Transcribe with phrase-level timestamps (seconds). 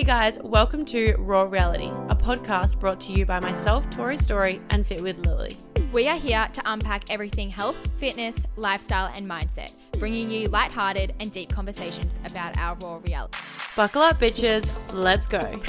[0.00, 4.58] Hey guys, welcome to Raw Reality, a podcast brought to you by myself, Tori Story,
[4.70, 5.58] and Fit with Lily.
[5.92, 11.30] We are here to unpack everything health, fitness, lifestyle, and mindset, bringing you lighthearted and
[11.30, 13.36] deep conversations about our raw reality.
[13.76, 15.60] Buckle up, bitches, let's go.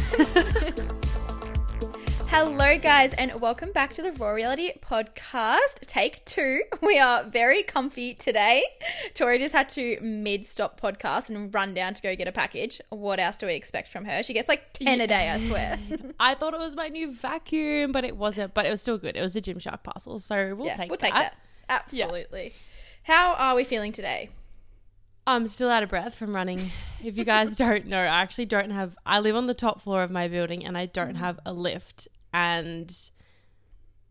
[2.34, 5.81] Hello, guys, and welcome back to the Raw Reality podcast.
[5.81, 6.61] Take two.
[6.81, 8.63] We are very comfy today.
[9.13, 12.80] Tori just had to mid stop podcast and run down to go get a package.
[12.88, 14.23] What else do we expect from her?
[14.23, 15.77] She gets like 10 a day, I swear.
[16.22, 19.17] I thought it was my new vacuum, but it wasn't, but it was still good.
[19.17, 21.05] It was a Gymshark parcel, so we'll yeah, take we'll that.
[21.05, 21.36] take that.
[21.67, 22.53] Absolutely.
[23.03, 24.30] How are we feeling today?
[25.27, 26.72] I'm still out of breath from running.
[27.03, 30.02] If you guys don't know, I actually don't have, I live on the top floor
[30.02, 31.17] of my building and I don't mm-hmm.
[31.17, 32.08] have a lift.
[32.34, 32.95] And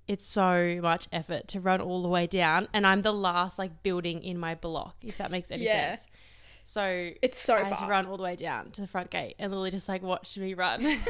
[0.09, 2.69] it's so much effort to run all the way down.
[2.73, 5.95] And I'm the last like building in my block, if that makes any Yeah.
[5.95, 6.07] sense.
[6.65, 9.35] So It's so I had to run all the way down to the front gate
[9.39, 10.99] and Lily just like watched me run.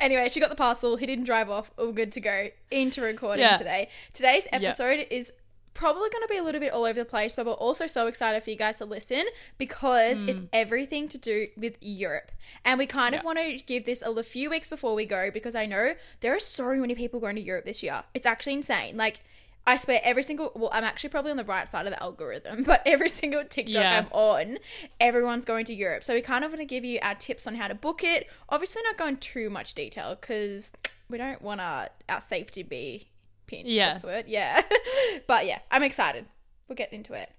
[0.00, 0.96] Anyway, she got the parcel.
[0.96, 1.70] He didn't drive off.
[1.78, 3.56] All good to go into recording Yeah.
[3.58, 3.88] today.
[4.14, 5.32] Today's episode is
[5.78, 8.08] probably going to be a little bit all over the place, but we're also so
[8.08, 9.24] excited for you guys to listen
[9.58, 10.48] because it's mm.
[10.52, 12.32] everything to do with Europe.
[12.64, 15.54] And we kind of want to give this a few weeks before we go because
[15.54, 18.02] I know there are so many people going to Europe this year.
[18.12, 18.96] It's actually insane.
[18.96, 19.20] Like,
[19.68, 22.62] I swear every single well, I'm actually probably on the right side of the algorithm,
[22.66, 23.98] but every single TikTok Yeah.
[23.98, 24.58] I'm on,
[24.98, 26.02] everyone's going to Europe.
[26.02, 28.28] So we kind of want to give you our tips on how to book it.
[28.48, 30.72] Obviously not going too much detail because
[31.08, 33.10] we don't want our, our safety be
[33.52, 33.90] Yeah.
[33.90, 34.24] That's the word.
[34.28, 34.62] Yeah.
[35.26, 36.26] but yeah, I'm excited.
[36.68, 37.30] We'll get into it.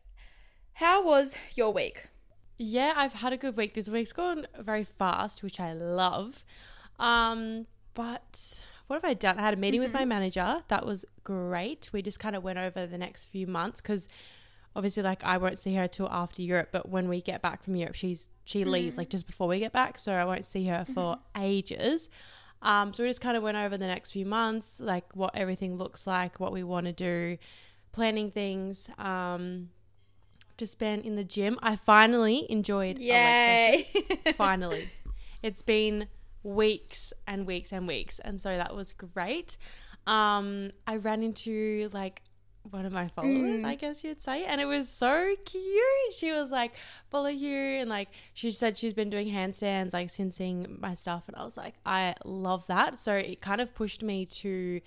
[0.74, 2.08] How was your week?
[2.58, 3.74] Yeah, I've had a good week.
[3.74, 6.44] This week's gone very fast, which I love.
[7.00, 9.40] Um, but what have I done?
[9.40, 10.00] I had a meeting with mm-hmm.
[10.00, 10.64] my manager.
[10.68, 11.90] That was great.
[11.94, 14.08] We just kind of went over the next few months because
[14.76, 16.70] obviously, like, I won't see her till after Europe.
[16.72, 19.12] But when we get back from Europe, she's she leaves like mm.
[19.12, 21.42] just before we get back, so I won't see her for mm-hmm.
[21.42, 22.10] ages.
[22.62, 25.78] Um, so we just kind of went over the next few months, like what everything
[25.78, 27.38] looks like, what we want to do,
[27.92, 28.90] planning things.
[28.98, 29.70] Um,
[30.58, 31.58] just been in the gym.
[31.62, 33.88] I finally enjoyed Yay.
[34.38, 34.90] Finally.
[35.42, 36.08] It's been
[36.44, 38.20] weeks and weeks and weeks.
[38.20, 39.58] And so that was great.
[40.06, 42.22] Um, I ran into like
[42.64, 46.14] one of my followers, I guess you'd say, and it was so cute.
[46.18, 46.74] She was like,
[47.10, 51.24] follow you, and like she said she's been doing handstands, like since seeing my stuff,
[51.28, 53.00] and I was like, I love that.
[53.00, 54.82] So it kind of pushed me to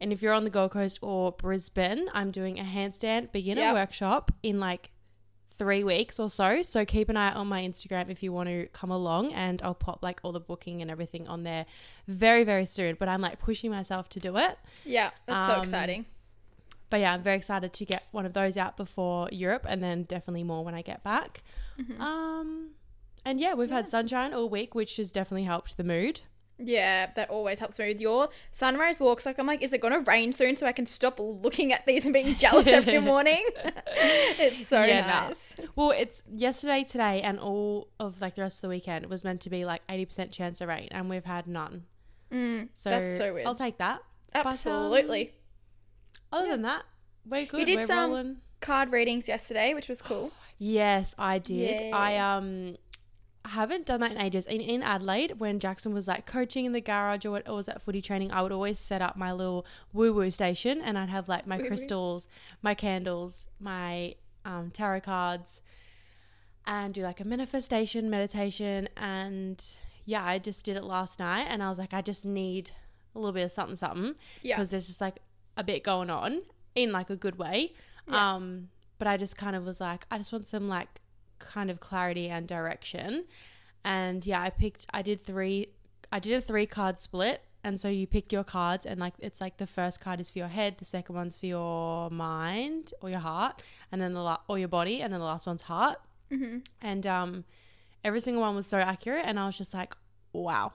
[0.00, 3.74] and if you're on the Gold Coast or Brisbane, I'm doing a handstand beginner Yep.
[3.74, 4.90] workshop in like
[5.58, 6.62] three weeks or so.
[6.62, 9.74] So keep an eye on my Instagram if you want to come along, and I'll
[9.74, 11.66] pop like all the booking and everything on there
[12.08, 12.96] very, very soon.
[12.98, 14.58] But I'm like pushing myself to do it.
[14.84, 16.06] yeah, that's so Um, exciting.
[16.92, 20.02] But yeah, I'm very excited to get one of those out before Europe, and then
[20.02, 21.42] definitely more when I get back.
[21.80, 21.98] Mm-hmm.
[21.98, 22.72] Um,
[23.24, 26.20] and yeah, we've had sunshine all week, which has definitely helped the mood.
[26.58, 29.24] Yeah, that always helps me with your sunrise walks.
[29.24, 31.86] Like, I'm like, is it going to rain soon so I can stop looking at
[31.86, 33.42] these and being jealous every morning?
[33.86, 35.56] it's so Yeah, nice.
[35.74, 39.40] Well, it's yesterday, today, and all of like the rest of the weekend was meant
[39.40, 41.84] to be like 80% chance of rain, and we've had none.
[42.30, 43.46] Mm, So That's so weird.
[43.46, 44.02] I'll take that.
[44.34, 44.90] um,
[46.32, 46.84] Other than that,
[47.26, 47.58] we're good.
[47.58, 48.36] we did we're some rolling.
[48.60, 50.32] card readings yesterday, which was cool.
[50.58, 51.92] Yes, I did.
[51.92, 52.76] I um
[53.44, 54.46] haven't done that in ages.
[54.46, 57.82] In, in Adelaide, when Jackson was like coaching in the garage or, or was at
[57.82, 61.28] footy training, I would always set up my little woo woo station, and I'd have
[61.28, 61.66] like my Woo-woo.
[61.68, 62.28] crystals,
[62.62, 64.14] my candles, my
[64.44, 65.60] um, tarot cards,
[66.64, 68.88] and do like a manifestation meditation.
[68.96, 69.60] And
[70.04, 72.70] yeah, I just did it last night, and I was like, I just need
[73.16, 74.54] a little bit of something, something, Yeah.
[74.56, 75.16] because there's just like
[75.56, 76.42] a bit going on
[76.74, 77.72] in like a good way.
[78.08, 78.34] Yeah.
[78.34, 78.68] Um,
[78.98, 81.00] but I just kind of was like, I just want some like
[81.38, 83.24] kind of clarity and direction.
[83.84, 85.68] And yeah, I picked, I did three,
[86.10, 87.42] I did a three card split.
[87.64, 90.40] And so you pick your cards, and like it's like the first card is for
[90.40, 94.40] your head, the second one's for your mind or your heart, and then the la-
[94.48, 95.98] or your body, and then the last one's heart.
[96.28, 97.44] hmm And um,
[98.02, 99.94] every single one was so accurate, and I was just like,
[100.32, 100.72] wow,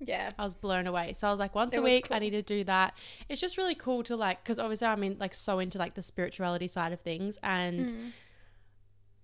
[0.00, 0.30] Yeah.
[0.38, 1.12] I was blown away.
[1.14, 2.94] So I was like, once It a week, I need to do that.
[3.28, 6.02] It's just really cool to like, because obviously I'm in like so into like the
[6.02, 8.10] spirituality side of things, and Mm.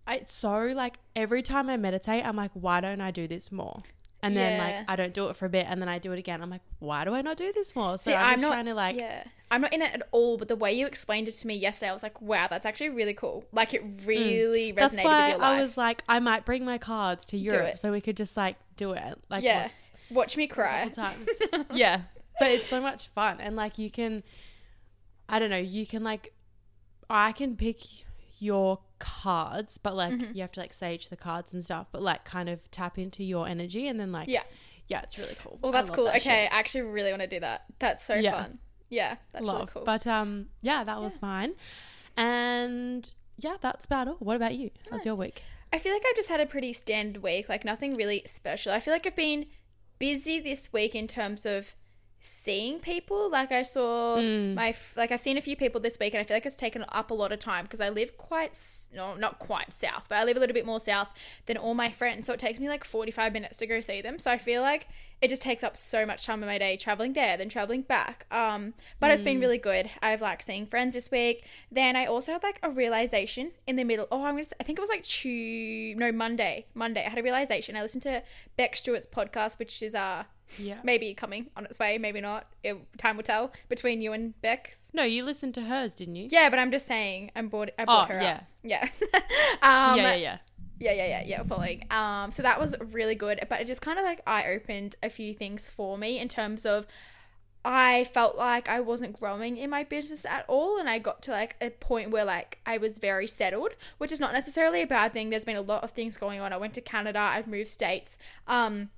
[0.06, 3.52] I, it's so like every time I meditate, I'm like, why don't I do this
[3.52, 3.78] more?
[4.24, 4.64] And then Yeah.
[4.78, 6.42] like I don't do it for a bit, and then I do it again.
[6.42, 7.98] I'm like, why do I not do this more?
[7.98, 9.24] So See, I'm, I'm just not- trying to like, yeah.
[9.50, 11.90] I'm not in it at all, but the way you explained it to me yesterday,
[11.90, 13.44] I was like, wow, that's actually really cool.
[13.52, 14.76] Like, it really resonated Mm.
[14.76, 15.58] that's why with your life.
[15.58, 18.56] I was like, I might bring my cards to Europe so we could just like
[18.82, 19.70] do it like Yeah.
[20.10, 20.88] Watch me cry.
[20.88, 21.28] couple times.
[21.74, 22.02] yeah,
[22.38, 24.22] but it's so much fun, and like you can,
[25.28, 26.32] I don't know, you can like,
[27.08, 27.78] I can pick
[28.38, 30.34] your cards, but like Mm-hmm.
[30.34, 33.22] you have to like sage the cards and stuff, but like kind of tap into
[33.24, 34.42] your energy and then like Yeah.
[34.88, 35.58] yeah, it's really cool.
[35.62, 36.04] Well, I that's love cool.
[36.06, 36.52] that Okay, shit.
[36.52, 37.64] I actually really want to do that.
[37.78, 38.42] That's so Yeah.
[38.42, 38.54] fun.
[38.90, 39.56] Yeah, that's love.
[39.56, 39.84] really cool.
[39.84, 41.54] But um, yeah, that was mine,
[42.16, 44.16] and yeah, that's about all.
[44.18, 44.70] What about you?
[44.90, 45.42] How's your week?
[45.72, 48.72] I feel like I've just had a pretty standard week, like nothing really special.
[48.72, 49.46] I feel like I've been
[49.98, 51.74] busy this week in terms of
[52.20, 53.30] seeing people.
[53.30, 54.54] Like I saw Mm.
[54.54, 56.84] my like I've seen a few people this week, and I feel like it's taken
[56.88, 58.58] up a lot of time because I live quite
[58.94, 61.08] no not quite south, but I live a little bit more south
[61.46, 62.26] than all my friends.
[62.26, 64.18] So it takes me like forty five minutes to go see them.
[64.18, 64.88] So I feel like
[65.22, 68.26] it just takes up so much time of my day traveling there, then traveling back.
[68.30, 69.88] Um, but it's been really good.
[70.02, 71.44] I've like seeing friends this week.
[71.70, 74.08] Then I also had like a realization in the middle.
[74.10, 74.44] Oh, I'm gonna.
[74.44, 76.66] Say, I think it was like Tuesday, no Monday.
[76.74, 77.06] Monday.
[77.06, 77.76] I had a realization.
[77.76, 78.22] I listened to
[78.56, 80.24] Beck Stewart's podcast, which is uh
[80.58, 80.78] Yeah.
[80.82, 82.46] maybe coming on its way, maybe not.
[82.64, 84.90] It, time will tell between you and Beck's.
[84.92, 86.28] No, you listened to hers, didn't you?
[86.30, 87.72] Yeah, but I'm just saying, I'm bored.
[87.78, 88.34] I brought Oh, her yeah.
[88.34, 88.44] up.
[88.64, 88.88] Yeah.
[89.62, 90.38] um, yeah, yeah, yeah.
[90.82, 91.84] Yeah, yeah, yeah, yeah, following.
[91.90, 95.08] Um, so that was really good, but it just kind of like eye opened a
[95.08, 96.86] few things for me in terms of
[97.64, 101.30] I felt like I wasn't growing in my business at all, and I got to
[101.30, 105.12] like a point where like I was very settled, which is not necessarily a bad
[105.12, 105.30] thing.
[105.30, 106.52] There's been a lot of things going on.
[106.52, 108.18] I went to Canada, I've moved states,
[108.48, 108.90] um,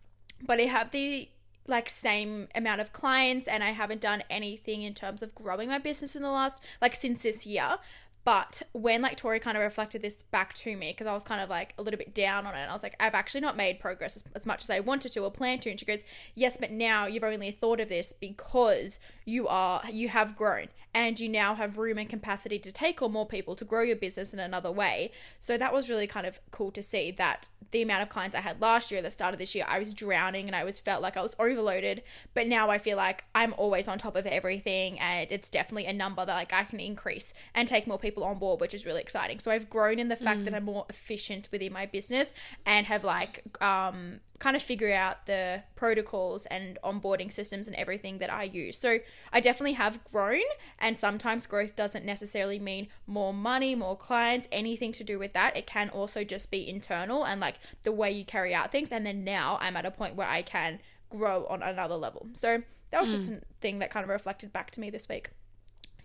[0.42, 1.28] but I have the
[1.66, 5.78] like same amount of clients and I haven't done anything in terms of growing my
[5.78, 7.78] business in the last like since this year.
[8.24, 11.42] But when like Tori kind of reflected this back to me, because I was kind
[11.42, 13.56] of like a little bit down on it, and I was like, I've actually not
[13.56, 15.70] made progress as, as much as I wanted to or planned to.
[15.70, 16.04] And she goes,
[16.34, 21.18] Yes, but now you've only thought of this because you are you have grown and
[21.18, 24.32] you now have room and capacity to take on more people to grow your business
[24.32, 25.10] in another way.
[25.40, 28.40] So that was really kind of cool to see that the amount of clients I
[28.40, 31.02] had last year, the start of this year, I was drowning and I was felt
[31.02, 32.04] like I was overloaded.
[32.32, 35.92] But now I feel like I'm always on top of everything, and it's definitely a
[35.92, 39.00] number that like I can increase and take more people on board, which is really
[39.00, 39.40] exciting.
[39.40, 42.32] So I've grown in the fact that I'm more efficient within my business
[42.64, 48.18] and have like um kind of figure out the protocols and onboarding systems and everything
[48.18, 48.76] that I use.
[48.76, 48.98] So
[49.32, 50.42] I definitely have grown,
[50.78, 55.56] and sometimes growth doesn't necessarily mean more money, more clients, anything to do with that.
[55.56, 58.90] It can also just be internal and like the way you carry out things.
[58.90, 62.26] And then now I'm at a point where I can grow on another level.
[62.32, 63.36] So that was just hmm.
[63.36, 65.30] a thing that kind of reflected back to me this week.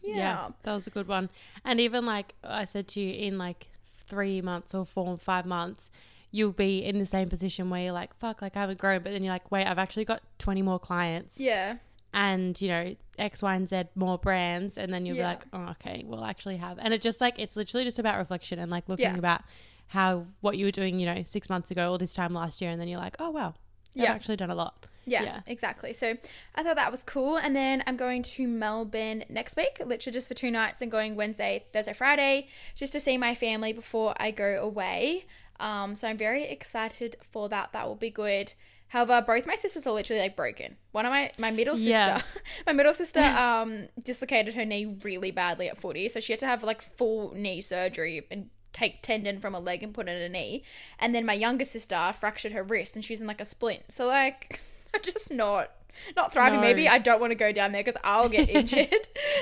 [0.02, 0.50] Yeah.
[0.64, 1.30] that was a good one.
[1.66, 3.68] And even like I said to you, in like
[4.08, 5.90] three months or four, five months,
[6.32, 9.02] you'll be in the same position where you're like, fuck, like I haven't grown.
[9.02, 11.78] But then you're like, wait, I've actually got 20 more clients Yeah.
[12.14, 14.78] and, you know, X, Y, and Z more brands.
[14.78, 15.24] And then you'll Yeah.
[15.24, 16.78] be like, oh, okay, we'll actually have.
[16.80, 19.18] And it just like, it's literally just about reflection and like looking Yeah.
[19.18, 19.42] about
[19.88, 22.70] how, what you were doing, you know, six months ago or this time last year.
[22.70, 23.48] And then you're like, oh, wow,
[23.96, 24.12] I've Yeah.
[24.14, 24.86] actually done a lot.
[25.06, 25.40] Yeah, Yeah.
[25.48, 25.94] exactly.
[25.94, 26.16] So
[26.54, 27.38] I thought that was cool.
[27.38, 31.16] And then I'm going to Melbourne next week, literally just for two nights and going
[31.16, 35.26] Wednesday, Thursday, Friday, just to see my family before I go away.
[35.60, 37.72] Um, so I'm very excited for that.
[37.74, 38.54] That will be good.
[38.90, 40.78] However, both my sisters are literally like broken.
[40.92, 42.22] One of my my middle sister, Yeah.
[42.66, 46.48] my middle sister, um, dislocated her knee really badly at footy, so she had to
[46.48, 50.22] have like full knee surgery and take tendon from a leg and put it in
[50.24, 50.64] a knee.
[51.00, 53.92] And then my younger sister fractured her wrist and she's in like a splint.
[53.92, 54.60] So like,
[54.94, 55.72] I'm just not
[56.16, 56.60] not thriving.
[56.60, 56.66] No.
[56.66, 58.94] Maybe I don't want to go down there because I'll get injured.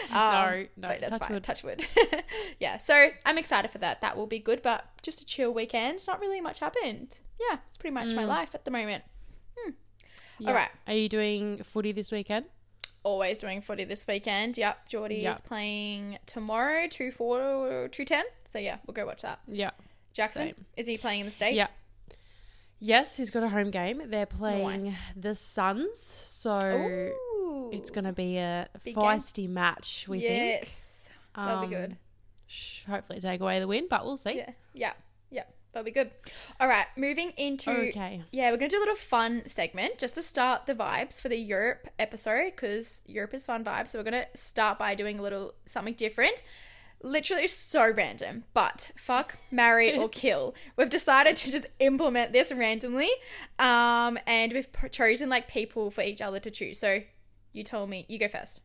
[0.09, 1.33] um, No, no, but that's touch fine.
[1.33, 1.43] wood.
[1.43, 1.87] Touch wood.
[2.59, 2.77] yeah.
[2.77, 4.01] So I'm excited for that.
[4.01, 4.61] That will be good.
[4.61, 5.99] But just a chill weekend.
[6.07, 7.19] Not really much happened.
[7.39, 8.27] Yeah, it's pretty much my Mm.
[8.27, 9.03] life at the moment.
[10.39, 10.49] Yeah.
[10.49, 10.69] All right.
[10.85, 12.45] Are you doing footy this weekend?
[13.03, 14.55] Always doing footy this weekend.
[14.57, 14.87] Yep.
[14.89, 15.35] Geordie Yep.
[15.35, 18.23] is playing tomorrow, two four, two ten.
[18.45, 19.39] So yeah, we'll go watch that.
[19.47, 19.71] Yeah.
[20.13, 20.65] Jackson, Same.
[20.75, 21.55] is he playing in the state?
[21.55, 21.67] Yeah.
[22.79, 24.03] Yes, he's got a home game.
[24.05, 24.97] They're playing Nice.
[25.15, 27.69] the Suns, so Ooh.
[27.73, 29.03] it's going to be a Big game.
[29.03, 30.05] feisty match.
[30.07, 30.61] We think.
[30.61, 31.09] yes.
[31.35, 31.91] That'll be good.
[31.91, 31.97] Um,
[32.45, 34.37] sh- Hopefully, take away the win, but we'll see.
[34.37, 34.51] Yeah.
[34.73, 34.93] Yeah.
[35.31, 35.43] Yeah.
[35.73, 36.11] That'll be good.
[36.59, 36.85] All right.
[36.95, 38.23] Moving into Okay.
[38.31, 41.29] Yeah, we're going to do a little fun segment just to start the vibes for
[41.29, 43.89] the Europe episode because Europe is fun vibes.
[43.89, 46.41] So we're going to start by doing a little something different.
[47.03, 50.55] Literally so random, but fuck, marry, or kill.
[50.75, 53.09] We've decided to just implement this randomly.
[53.59, 56.79] Um, and we've p- chosen like people for each other to choose.
[56.79, 57.01] So
[57.53, 58.61] you told me, you go first.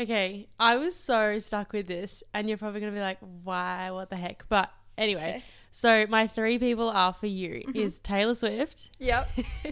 [0.00, 0.48] Okay.
[0.58, 3.90] I was so stuck with this, and you're probably going to be like, why?
[3.92, 4.44] What the heck?
[4.48, 5.44] But anyway, Okay.
[5.70, 9.28] so my three people are for you is Taylor Swift, Yep.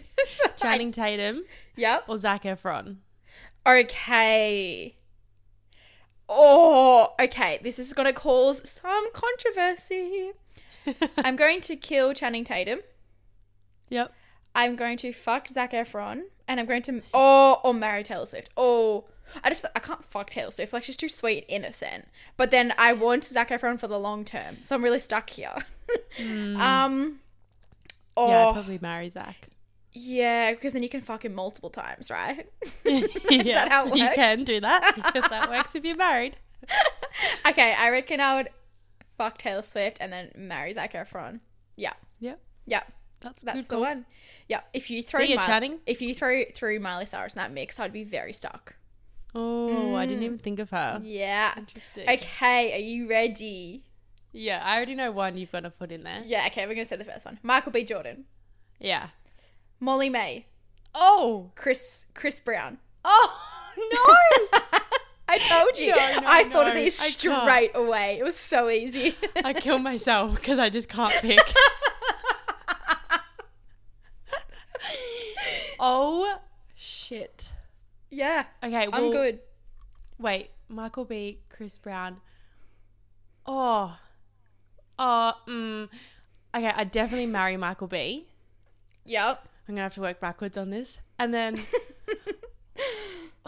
[0.57, 1.45] Channing Tatum,
[1.77, 2.05] Yep.
[2.09, 2.99] or Zac Efron.
[3.67, 4.97] Okay.
[6.29, 7.59] Oh, okay.
[7.63, 10.33] This is going to cause some controversy.
[11.19, 12.81] I'm going to kill Channing Tatum.
[13.89, 14.13] Yep.
[14.55, 16.23] I'm going to fuck Zac Efron.
[16.49, 17.03] And I'm going to.
[17.13, 18.51] Oh, or marry Taylor Swift.
[18.57, 19.05] Oh,
[19.43, 20.73] I just I can't fuck Taylor Swift.
[20.73, 22.07] Like she's too sweet and innocent.
[22.37, 25.55] But then I want Zac Efron for the long term, so I'm really stuck here.
[26.19, 27.21] Um.
[28.17, 29.49] Oh, Yeah, yeah, I'd probably marry Zac.
[29.97, 32.47] Because then you can fuck him multiple times, right?
[32.85, 33.03] yeah,
[33.65, 36.37] that how it You can do that because that works if you're married.
[37.49, 38.49] okay, I reckon I would
[39.17, 41.41] fuck Taylor Swift and then marry Zac Efron.
[41.77, 42.35] Yeah, Yeah.
[42.67, 42.83] yeah,
[43.21, 43.81] that's that's the call.
[43.83, 44.07] one.
[44.49, 45.79] Yeah, if you throw See you Miley- chatting.
[45.87, 48.75] if you throw through Miley Cyrus in that mix, I'd be very stuck.
[49.35, 50.09] Oh, I Mm.
[50.09, 51.01] didn't even think of her.
[51.03, 51.53] Yeah.
[51.57, 52.09] Interesting.
[52.09, 53.85] Okay, are you ready?
[54.33, 56.23] Yeah, I already know one you've got to put in there.
[56.25, 57.39] Yeah, okay, we're gonna say the first one.
[57.43, 57.85] Michael B.
[57.85, 58.25] Jordan,
[58.79, 59.09] Yeah.
[59.81, 60.47] Molly-Mae,
[60.95, 61.51] Oh.
[61.55, 62.79] Chris Chris Brown.
[63.05, 63.41] Oh
[63.79, 64.59] no!
[65.29, 65.89] I told you.
[65.91, 68.17] No, no, I thought of these straight away.
[68.19, 69.15] It was so easy.
[69.45, 71.41] I kill myself because I just can't pick.
[75.81, 76.39] oh
[76.75, 77.51] shit.
[78.11, 79.41] yeah, Okay, I'm good.
[80.19, 82.19] Wait, Michael B, Chris Brown.
[83.45, 83.97] Oh.
[84.99, 85.89] Oh, mm.
[86.55, 88.27] Okay, I definitely marry Michael B.
[89.05, 89.47] Yep.
[89.69, 91.01] I'm gonna have to work backwards on this.
[91.19, 91.59] And then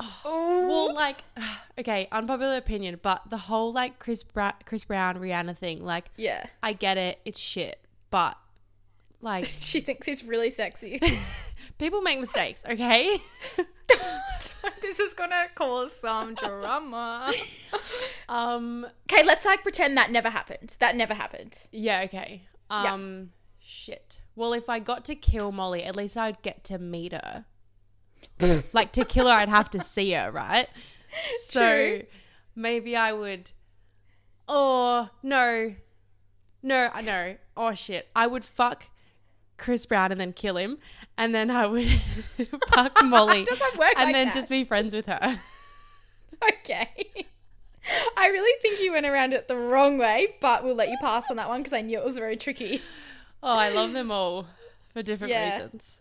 [0.01, 1.25] Oh, well like
[1.79, 6.47] okay, unpopular opinion, but the whole like Chris Bra- Chris Brown Rihanna thing, like yeah.
[6.63, 7.81] I get it, it's shit.
[8.11, 8.37] But
[9.21, 11.01] like She thinks he's really sexy.
[11.79, 13.21] people make mistakes, okay?
[14.83, 17.33] this is gonna cause some drama.
[18.29, 20.77] um Okay, let's like pretend that never happened.
[20.79, 21.59] That never happened.
[21.73, 22.43] yeah, okay.
[22.71, 23.31] Um
[23.69, 24.21] shit.
[24.35, 27.45] Well, if I got to kill Molly, at least I'd get to meet her.
[28.73, 30.69] like to kill her, I'd have to see her, right?
[31.43, 32.03] So True.
[32.55, 33.51] maybe I would.
[34.47, 35.75] Oh no,
[36.63, 37.37] no, I know.
[37.57, 38.87] Oh shit, I would fuck
[39.57, 40.79] Chris Brown and then kill him,
[41.17, 41.87] and then I would
[42.75, 43.49] fuck Molly, and
[43.79, 44.35] like then that.
[44.35, 45.41] just be friends with her.
[46.53, 47.27] Okay.
[48.17, 51.25] I really think you went around it the wrong way, but we'll let you pass
[51.31, 52.83] on that one because I knew it was very tricky.
[53.43, 54.47] Oh, I love them all
[54.93, 55.55] for different Yeah.
[55.55, 55.99] reasons.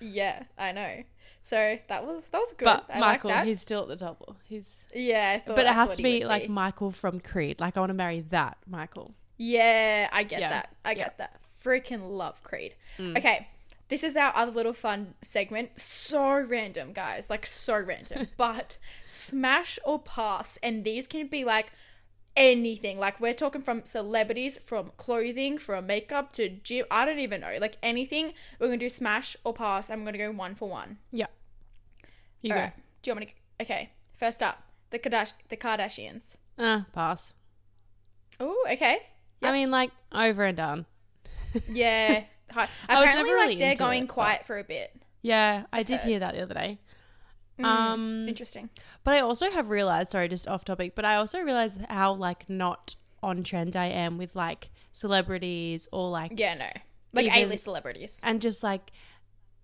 [0.00, 1.02] Yeah, I know.
[1.42, 2.64] So that was that was good.
[2.66, 3.46] But I Michael, like that.
[3.46, 4.36] he's still at the top.
[4.44, 7.58] He's yeah, I thought- but it has to be like Michael from Creed.
[7.60, 9.14] Like I want to marry that Michael.
[9.38, 10.48] Yeah, I get Yeah.
[10.50, 10.76] that.
[10.84, 10.94] I Yeah.
[10.94, 10.98] Mm.
[10.98, 11.40] get that.
[11.64, 12.74] Freaking love Creed.
[13.00, 13.48] Okay,
[13.88, 15.78] this is our other little fun segment.
[15.80, 17.30] So random, guys.
[17.30, 18.28] Like, so random.
[18.36, 18.78] but
[19.08, 20.58] smash or pass.
[20.62, 21.72] And these can be like
[22.38, 22.98] anything.
[22.98, 26.86] Like, we're talking from celebrities, from clothing, from makeup to gym.
[26.90, 27.58] I don't even know.
[27.60, 28.32] Like, anything.
[28.58, 29.90] We're to do smash or pass.
[29.90, 30.98] I'm to go one for one.
[31.12, 31.26] Yeah.
[32.40, 32.62] You All go.
[32.64, 32.72] right.
[33.02, 33.64] Do you want me to?
[33.64, 33.90] Okay.
[34.16, 36.36] First up, the, Kardash- the Kardashians.
[36.56, 37.34] Uh, pass.
[38.40, 39.00] Oh, okay.
[39.42, 40.86] I mean, like over and done.
[41.68, 42.24] Yeah.
[42.52, 42.68] Hi.
[42.88, 44.90] I was Apparently, never like they're going it, quiet for a bit.
[45.22, 46.08] Yeah, I did heard.
[46.08, 46.78] hear that the other day.
[47.58, 48.70] Mm, Um, Interesting.
[49.04, 50.10] but I also have realized.
[50.12, 50.94] Sorry, just off topic.
[50.94, 56.08] But I also realized how like not on trend I am with like celebrities or
[56.10, 56.68] like Yeah, no.
[57.12, 58.22] Like A-list celebrities.
[58.24, 58.90] and just like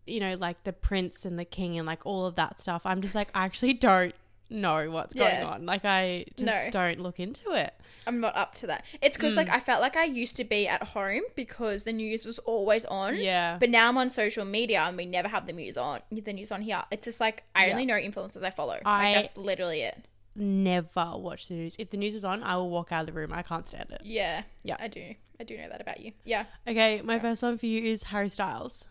[0.06, 2.82] you know like the prince and the king and like all of that stuff.
[2.84, 4.14] I'm just like I actually don't
[4.54, 5.40] know what's Yeah.
[5.42, 5.66] going on.
[5.66, 6.70] Like I just No.
[6.70, 7.74] don't look into it.
[8.06, 8.84] I'm not up to that.
[9.02, 9.38] It's because Mm.
[9.38, 12.84] like I felt like I used to be at home because the news was always
[12.86, 13.16] on.
[13.16, 13.56] Yeah.
[13.58, 16.00] But now I'm on social media and we never have the news on.
[16.10, 16.82] The news on here.
[16.90, 17.72] It's just like I Yeah.
[17.72, 18.78] only know influencers I follow.
[18.84, 20.04] I- like that's literally it.
[20.36, 21.76] Never watch the news.
[21.78, 23.32] If the news is on, I will walk out of the room.
[23.32, 24.00] I can't stand it.
[24.04, 24.42] Yeah.
[24.64, 24.76] Yeah.
[24.80, 25.14] I do.
[25.40, 26.12] I do know that about you.
[26.24, 26.44] Yeah.
[26.66, 28.86] Okay, my first one for you is Harry Styles.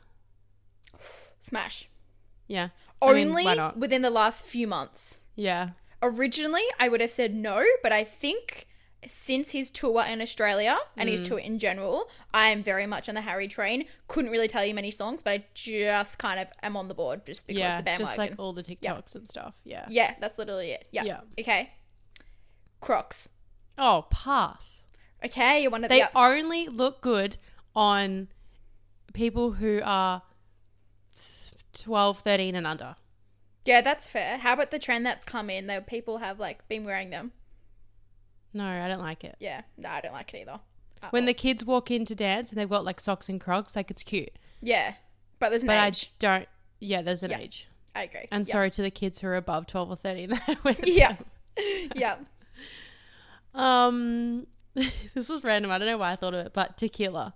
[1.39, 1.89] Smash.
[2.47, 2.69] Yeah.
[3.01, 5.23] I mean, Only within the last few months.
[5.35, 5.71] Yeah.
[6.01, 8.67] originally I would have said no, but I think
[9.07, 11.11] since his tour in Australia and Mm.
[11.11, 13.85] his tour in general, I am very much on the Harry train.
[14.07, 17.25] Couldn't really tell you many songs, but I just kind of am on the board
[17.25, 17.77] just because yeah.
[17.77, 18.05] the bandwagon.
[18.07, 19.55] Just like all the TikToks and stuff.
[19.65, 19.85] Yeah.
[19.89, 20.87] yeah, that's literally it.
[20.91, 21.03] Yeah.
[21.03, 21.19] Yeah.
[21.39, 21.71] Okay.
[22.79, 23.29] Crocs.
[23.77, 24.83] Oh, pass.
[25.25, 26.09] Okay, you're one of They the.
[26.17, 27.37] only look good
[27.75, 28.27] on
[29.13, 30.21] people who are
[31.73, 32.95] 12, 13 and under.
[33.65, 34.37] Yeah, that's fair.
[34.37, 37.31] How about the trend that's come in that people have like been wearing them?
[38.53, 39.35] No, I don't like it.
[39.39, 40.59] Yeah, no, I don't like it either.
[41.01, 43.75] At When the kids walk in to dance and they've got like socks and crocs,
[43.75, 44.31] like it's cute.
[44.61, 44.93] yeah,
[45.39, 46.11] but there's an But age.
[46.11, 46.47] I don't.
[46.79, 47.39] Yeah, there's an Yeah.
[47.39, 47.67] age.
[47.95, 48.27] I, agree.
[48.31, 48.51] And yeah.
[48.51, 51.15] sorry to the kids who are above 12 or 13 that Yeah.
[51.95, 52.15] yeah.
[53.53, 55.69] Um, this was random.
[55.71, 57.35] I don't know why I thought of it, but tequila.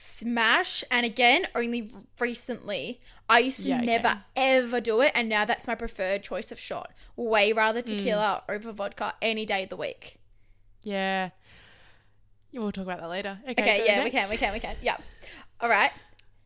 [0.00, 1.90] Smash, and again, only
[2.20, 3.00] recently.
[3.28, 3.86] I used to Yeah, okay.
[3.86, 6.92] never ever do it, and now that's my preferred choice of shot.
[7.16, 10.20] Way rather tequila over vodka any day of the week.
[10.84, 11.30] Yeah.
[12.52, 13.40] We'll talk about that later.
[13.42, 14.76] Okay, Okay, yeah, we can, we can, we can.
[14.80, 14.98] Yeah.
[15.60, 15.90] All right.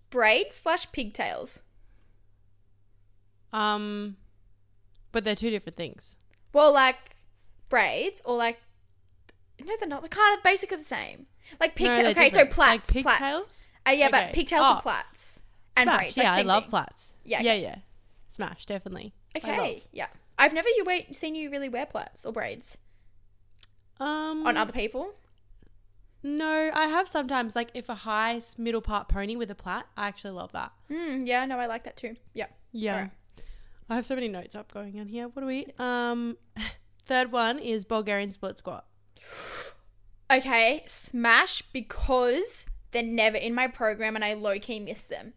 [0.08, 1.60] Braids slash pigtails.
[3.52, 4.16] Um,
[5.12, 6.16] But they're two different things.
[6.54, 7.16] Well, like
[7.68, 8.60] braids or like
[9.62, 10.00] no, they're not.
[10.00, 11.26] They're kind of basically the same.
[11.60, 11.98] Like pigtails.
[11.98, 12.50] they're okay, so different.
[12.50, 12.94] plaits.
[12.94, 13.68] Like pigtails?
[13.86, 14.72] Uh, yeah, but pigtails Oh.
[14.74, 15.42] and plaits
[15.76, 15.98] and Smash.
[15.98, 16.16] braids.
[16.16, 16.70] like yeah, I love thing.
[16.70, 17.12] plaits.
[17.24, 17.62] Yeah, Yeah, okay.
[17.62, 17.76] yeah.
[18.28, 19.12] Smash, definitely.
[19.36, 20.06] Okay, yeah.
[20.38, 22.78] I've never you wait seen you really wear plaits or braids
[24.00, 25.12] Um, on other people.
[26.22, 29.82] No, I have sometimes like if a high middle part pony with a plait.
[29.96, 30.72] I actually love that.
[30.90, 32.16] Mm, yeah, no, I like that too.
[32.32, 32.46] Yeah.
[32.72, 33.08] Yeah.
[33.90, 35.28] I have so many notes up going on here.
[35.28, 35.66] What do we?
[35.78, 36.36] Um,
[37.06, 38.86] third one is Bulgarian split squat.
[40.32, 45.34] Okay, smash because they're never in my program and I low key miss them.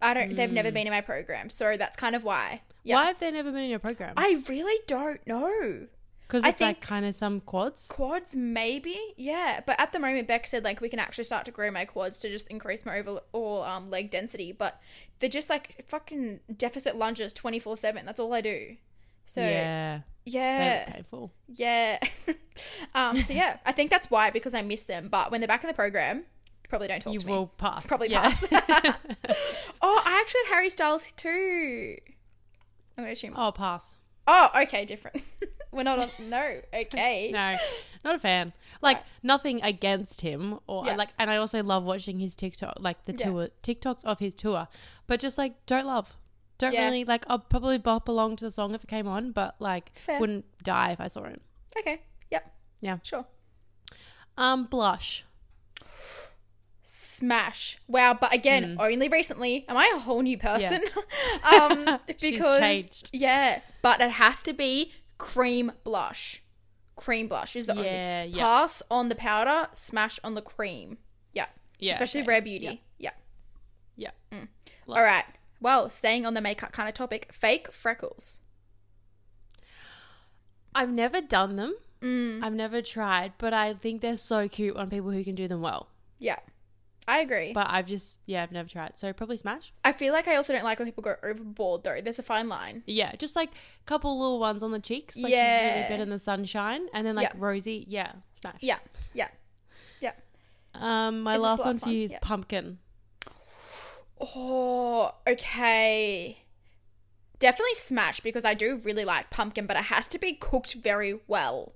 [0.00, 0.36] I don't.
[0.36, 2.62] They've never been in my program, so that's kind of why.
[2.82, 2.96] Yeah.
[2.96, 4.14] Why have they never been in your program?
[4.16, 5.86] I really don't know.
[6.26, 7.86] Because I it's like kind of some quads.
[7.88, 9.60] Quads, maybe, yeah.
[9.64, 12.18] But at the moment, Beck said like we can actually start to grow my quads
[12.20, 14.52] to just increase my overall um, leg density.
[14.52, 14.80] But
[15.18, 18.06] they're just like fucking deficit lunges twenty four seven.
[18.06, 18.76] That's all I do.
[19.26, 21.32] So yeah, yeah, they're painful.
[21.48, 21.98] yeah.
[22.94, 23.20] um.
[23.22, 25.08] So yeah, I think that's why because I miss them.
[25.10, 26.24] But when they're back in the program,
[26.68, 27.32] probably don't talk You to me.
[27.32, 27.86] will pass.
[27.86, 28.22] Probably Yeah.
[28.22, 28.46] pass.
[29.82, 31.96] oh, I actually had Harry Styles too.
[32.96, 33.34] I'm gonna assume.
[33.36, 33.94] oh, pass.
[34.26, 35.22] Oh, okay, different.
[35.72, 36.10] We're not on.
[36.30, 37.30] No, okay.
[37.32, 37.56] No,
[38.04, 38.52] not a fan.
[38.80, 40.94] Like nothing against him, or Yeah.
[40.96, 43.26] like, and I also love watching his TikTok, like the Yeah.
[43.26, 44.68] tour TikToks of his tour.
[45.06, 46.14] But just like, don't love.
[46.58, 46.84] Don't Yeah.
[46.86, 47.24] really like.
[47.28, 50.20] I'll probably bop along to the song if it came on, but like, Fair.
[50.20, 51.40] wouldn't die if I saw him.
[51.78, 52.00] Okay.
[52.30, 52.52] Yep.
[52.80, 52.98] Yeah.
[53.02, 53.26] Sure.
[54.36, 55.24] Um, blush.
[56.82, 57.78] Smash.
[57.88, 59.64] Wow, but again, only recently.
[59.68, 60.82] Am I a whole new person?
[60.82, 61.68] Yeah.
[61.70, 63.10] um because changed.
[63.12, 66.42] yeah, but it has to be cream blush.
[66.96, 68.42] Cream blush is the Yeah, only yeah.
[68.44, 70.98] pass on the powder, smash on the cream.
[71.32, 71.46] Yeah.
[71.78, 72.28] Yeah, Especially okay.
[72.28, 72.82] Rare Beauty.
[72.98, 73.10] Yeah.
[73.96, 74.10] Yeah.
[74.88, 75.24] All right.
[75.64, 78.42] Well, staying on the makeup kind of topic, fake freckles.
[80.74, 81.74] I've never done them.
[82.02, 82.44] Mm.
[82.44, 85.62] I've never tried, but I think they're so cute on people who can do them
[85.62, 85.88] well.
[86.18, 86.36] Yeah.
[87.08, 87.54] I agree.
[87.54, 88.98] But I've just, yeah, I've never tried.
[88.98, 89.72] So probably smash.
[89.82, 91.98] I feel like I also don't like when people go overboard though.
[92.02, 92.82] There's a fine line.
[92.84, 95.76] Yeah, just like a couple little ones on the cheeks, like Yeah.
[95.76, 97.38] really bit in the sunshine, and then like Yeah.
[97.38, 98.58] rosy, yeah, smash.
[98.60, 98.80] Yeah.
[99.14, 99.28] Yeah.
[100.02, 100.12] Yeah.
[100.74, 101.94] Um, my the last, one for one?
[101.94, 102.18] you is Yeah.
[102.20, 102.80] pumpkin.
[104.20, 106.38] Oh, okay.
[107.38, 111.20] Definitely smash because I do really like pumpkin, but it has to be cooked very
[111.26, 111.72] well.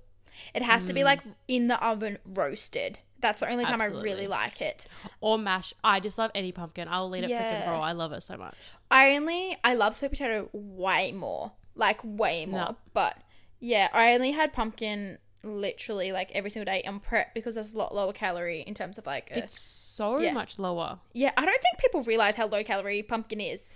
[0.53, 1.35] It has to be like mm.
[1.47, 2.99] in the oven roasted.
[3.21, 4.87] That's the only time I really like it.
[5.19, 5.73] Or mash.
[5.83, 6.87] I just love any pumpkin.
[6.87, 7.63] I'll eat it Yeah.
[7.63, 7.81] freaking raw.
[7.81, 8.55] I love it so much.
[8.89, 12.59] I only I love sweet potato way more, like way more.
[12.59, 12.77] No.
[12.93, 13.17] But
[13.59, 17.77] yeah, I only had pumpkin literally like every single day on prep because there's a
[17.77, 20.33] lot lower calorie in terms of like a, It's so Yeah.
[20.33, 20.99] much lower.
[21.13, 21.31] yeah.
[21.37, 23.73] I don't think people realize how low calorie pumpkin is.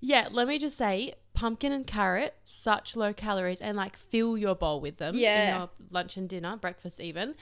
[0.00, 4.54] Yeah, let me just say, pumpkin and carrot, such low calories, and like fill your
[4.56, 5.14] bowl with them.
[5.16, 5.54] Yeah.
[5.54, 7.34] In your lunch and dinner, breakfast even.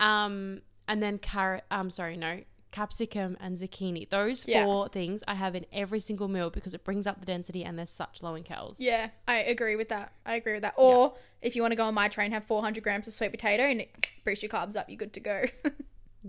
[0.00, 1.64] Um, and then carrot.
[1.70, 4.08] I'm um, sorry, no, capsicum and zucchini.
[4.08, 4.64] Those Yeah.
[4.64, 7.78] four things I have in every single meal because it brings up the density and
[7.78, 8.80] they're such low in calories.
[8.80, 10.12] Yeah, I agree with that.
[10.24, 10.74] I agree with that.
[10.76, 13.64] Or if you want to go on my train, have 400 grams of sweet potato
[13.64, 14.88] and it boosts your carbs up.
[14.88, 15.44] You're good to go.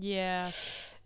[0.00, 0.48] Yeah,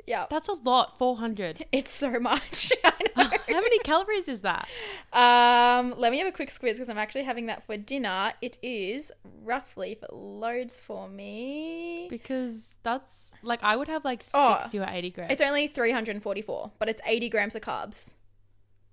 [0.06, 0.98] yeah, that's a lot.
[0.98, 1.64] Four hundred.
[1.72, 2.70] it's so much.
[2.84, 3.24] I know.
[3.24, 4.68] How many calories is that?
[5.14, 8.34] Um, let me have a quick squeeze because I'm actually having that for dinner.
[8.42, 9.10] It is
[9.42, 14.78] roughly, if it loads for me, Because that's like I would have like Oh, sixty
[14.78, 15.32] or eighty grams.
[15.32, 18.14] it's only 344, but it's 80 grams of carbs.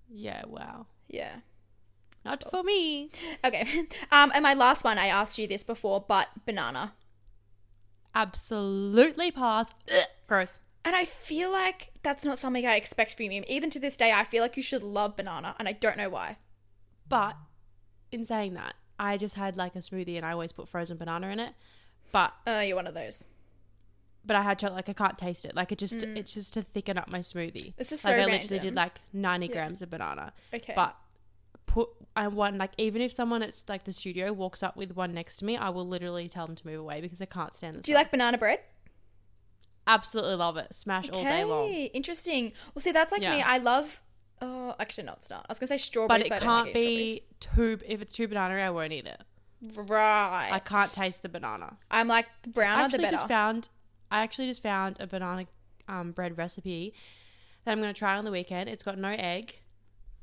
[0.08, 0.44] yeah.
[0.46, 0.86] Wow.
[1.08, 1.40] Yeah.
[2.24, 3.10] Not for me.
[3.44, 3.86] Okay.
[4.12, 6.92] Um, and my last one, I asked you this before, but banana.
[8.14, 9.72] Absolutely pass.
[9.92, 10.58] Ugh, Gross.
[10.84, 13.44] And I feel like that's not something I expect from you.
[13.48, 16.08] Even to this day, I feel like you should love banana, and I don't know
[16.08, 16.36] why.
[17.08, 17.36] But
[18.10, 21.28] in saying that, I just had like a smoothie and I always put frozen banana
[21.28, 21.52] in it.
[22.12, 23.24] But Uh, you're one of those.
[24.24, 25.54] but I had to like I can't taste it.
[25.54, 27.74] Like it just it's just to thicken up my smoothie.
[27.76, 28.18] This is like Mm.
[28.18, 30.32] so I literally did like ninety grams of banana.
[30.52, 30.72] Okay.
[30.76, 30.96] But
[32.16, 35.36] I want like even if someone at like the studio walks up with one next
[35.38, 37.82] to me, I will literally tell them to move away because I can't stand the
[37.82, 38.60] Do you like banana bread?
[39.86, 40.74] Absolutely love it.
[40.74, 41.68] Smash all day long.
[41.68, 42.52] Interesting.
[42.74, 43.42] Well, see, that's like me.
[43.42, 44.00] I love.
[44.42, 45.44] Oh, actually, no, it's not.
[45.48, 47.78] I was gonna say But strawberries, it but, I don't can't like be too.
[47.86, 49.20] If it's too banana, I won't eat it.
[49.88, 50.50] right.
[50.52, 51.76] I can't taste the banana.
[51.90, 53.16] I'm like the I browner the actually better.
[53.16, 53.68] just found.
[54.10, 55.46] I actually just found a banana
[55.88, 56.94] um, bread recipe
[57.64, 58.68] that I'm going to try on the weekend.
[58.68, 59.59] It's got no egg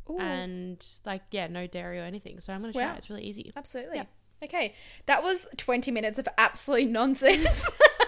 [0.10, 2.40] Ooh, and like yeah, no dairy or anything.
[2.40, 2.88] So I'm going to try.
[2.88, 2.96] Wow.
[2.96, 2.98] it.
[3.00, 3.52] It's really easy.
[3.56, 3.98] absolutely.
[3.98, 4.06] yeah.
[4.44, 4.76] Okay,
[5.08, 7.72] that was 20 minutes of absolute nonsense.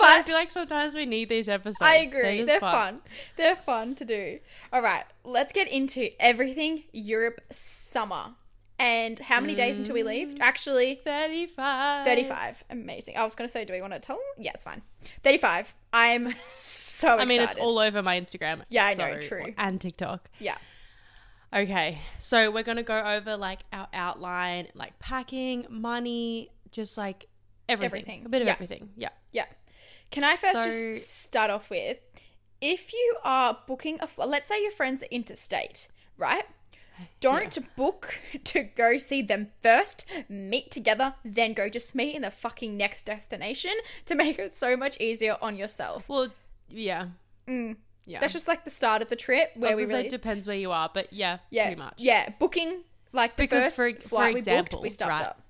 [0.00, 1.82] But I feel like sometimes we need these episodes.
[1.82, 2.38] I agree.
[2.38, 3.00] just They're fun.
[3.36, 4.38] They're fun to do.
[4.72, 8.30] All right, let's get into everything Europe summer.
[8.80, 10.28] And how many days until we leave?
[10.28, 10.40] Mm.
[10.40, 12.06] Actually, 35.
[12.06, 12.64] 35.
[12.70, 13.16] Amazing.
[13.16, 14.24] I was going to say, do we want to tell them?
[14.44, 14.80] Yeah, it's fine.
[15.22, 15.74] 35.
[15.92, 17.62] I'm so I mean, it's excited.
[17.62, 18.62] all over my Instagram.
[18.70, 19.52] Yeah, I know, true.
[19.58, 20.30] And TikTok.
[20.38, 20.56] Yeah.
[21.52, 27.26] Okay, so we're gonna go over like our outline, like packing, money, just like
[27.68, 28.52] everything, Everything, a bit of yeah.
[28.52, 28.90] everything.
[28.96, 29.08] Yeah.
[29.32, 29.46] Yeah.
[30.12, 31.98] Can I first So- just start off with
[32.60, 36.44] if you are booking a fl- let's say your friends are interstate, right?
[37.20, 42.30] Don't book to go see them first, meet together, then go just meet in the
[42.30, 43.72] fucking next destination
[44.06, 46.08] to make it so much easier on yourself.
[46.08, 46.28] Well,
[46.68, 47.06] yeah,
[47.46, 47.52] yeah.
[47.52, 47.76] Mm.
[48.20, 50.56] That's just like the start of the trip where was we really it depends where
[50.56, 51.94] you are, but yeah, yeah pretty much.
[51.98, 52.82] yeah booking
[53.12, 55.42] like the Because first for- for flight we example, booked we stuffed right, up.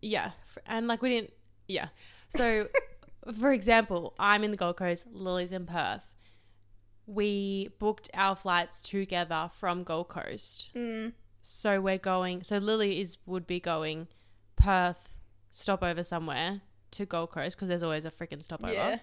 [0.00, 0.30] yeah,
[0.66, 1.32] and like we didn't,
[1.68, 1.88] yeah.
[2.28, 2.68] So,
[3.40, 6.04] for example, I'm in the Gold Coast, Lily's in Perth.
[7.06, 10.68] We booked our flights together from Gold Coast.
[10.74, 11.12] Mm.
[11.40, 12.42] So we're going.
[12.44, 14.06] So Lily is would be going
[14.56, 15.08] Perth,
[15.50, 16.60] stopover somewhere
[16.92, 18.98] to Gold Coast because there's always a freaking stopover Yeah.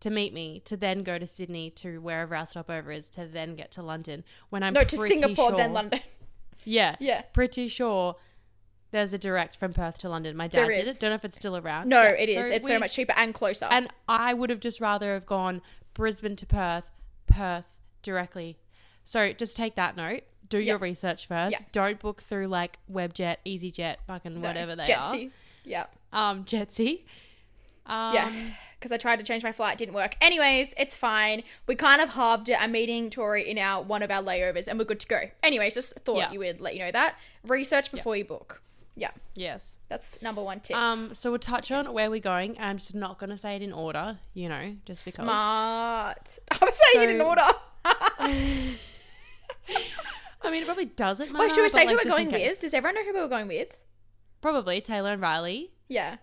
[0.00, 0.60] to meet me.
[0.66, 4.22] To then go to Sydney to wherever our stopover is to then get to London.
[4.50, 6.00] When I'm No, to Singapore then London.
[6.64, 7.22] Yeah, Yeah.
[7.32, 8.16] pretty sure.
[8.90, 10.36] There's a direct from Perth to London.
[10.36, 10.98] My dad did it.
[11.00, 11.88] Don't know if it's still around.
[11.88, 12.46] No, Yeah, it is.
[12.46, 13.66] it's so much cheaper and closer.
[13.70, 15.62] And I would have just rather have gone
[15.94, 16.84] Brisbane to Perth,
[17.26, 17.64] Perth
[18.02, 18.58] directly.
[19.04, 20.22] So just take that note.
[20.48, 21.52] Do your research first.
[21.52, 21.58] Yeah.
[21.72, 24.86] Don't book through like Webjet, EasyJet, fucking No, whatever they are.
[24.86, 25.30] Jetsy.
[25.64, 25.86] Yeah.
[26.12, 27.04] Um, Jetsy.
[27.86, 28.32] Um, Yeah,
[28.78, 30.16] because I tried to change my flight, didn't work.
[30.20, 31.42] Anyways, it's fine.
[31.66, 32.60] We kind of halved it.
[32.60, 35.20] I'm meeting Tori in our one of our layovers, and we're good to go.
[35.42, 36.32] Anyways, just thought Yeah.
[36.32, 37.16] you would let you know that.
[37.44, 38.62] Research before you book.
[38.98, 39.76] Yeah, Yes.
[39.88, 40.74] that's number one tip.
[40.76, 42.56] Um, so we'll touch on where we're going.
[42.58, 45.24] I'm just not gonna say it in order, you know, just because.
[45.26, 46.38] Smart.
[46.50, 47.42] I was saying it in order.
[50.42, 51.44] I mean, it probably doesn't matter.
[51.44, 52.60] Wait, should we say like, who we're going with?
[52.60, 53.76] Does everyone know who we're going with?
[54.40, 55.72] Probably Taylor and Riley.
[55.88, 56.16] Yeah.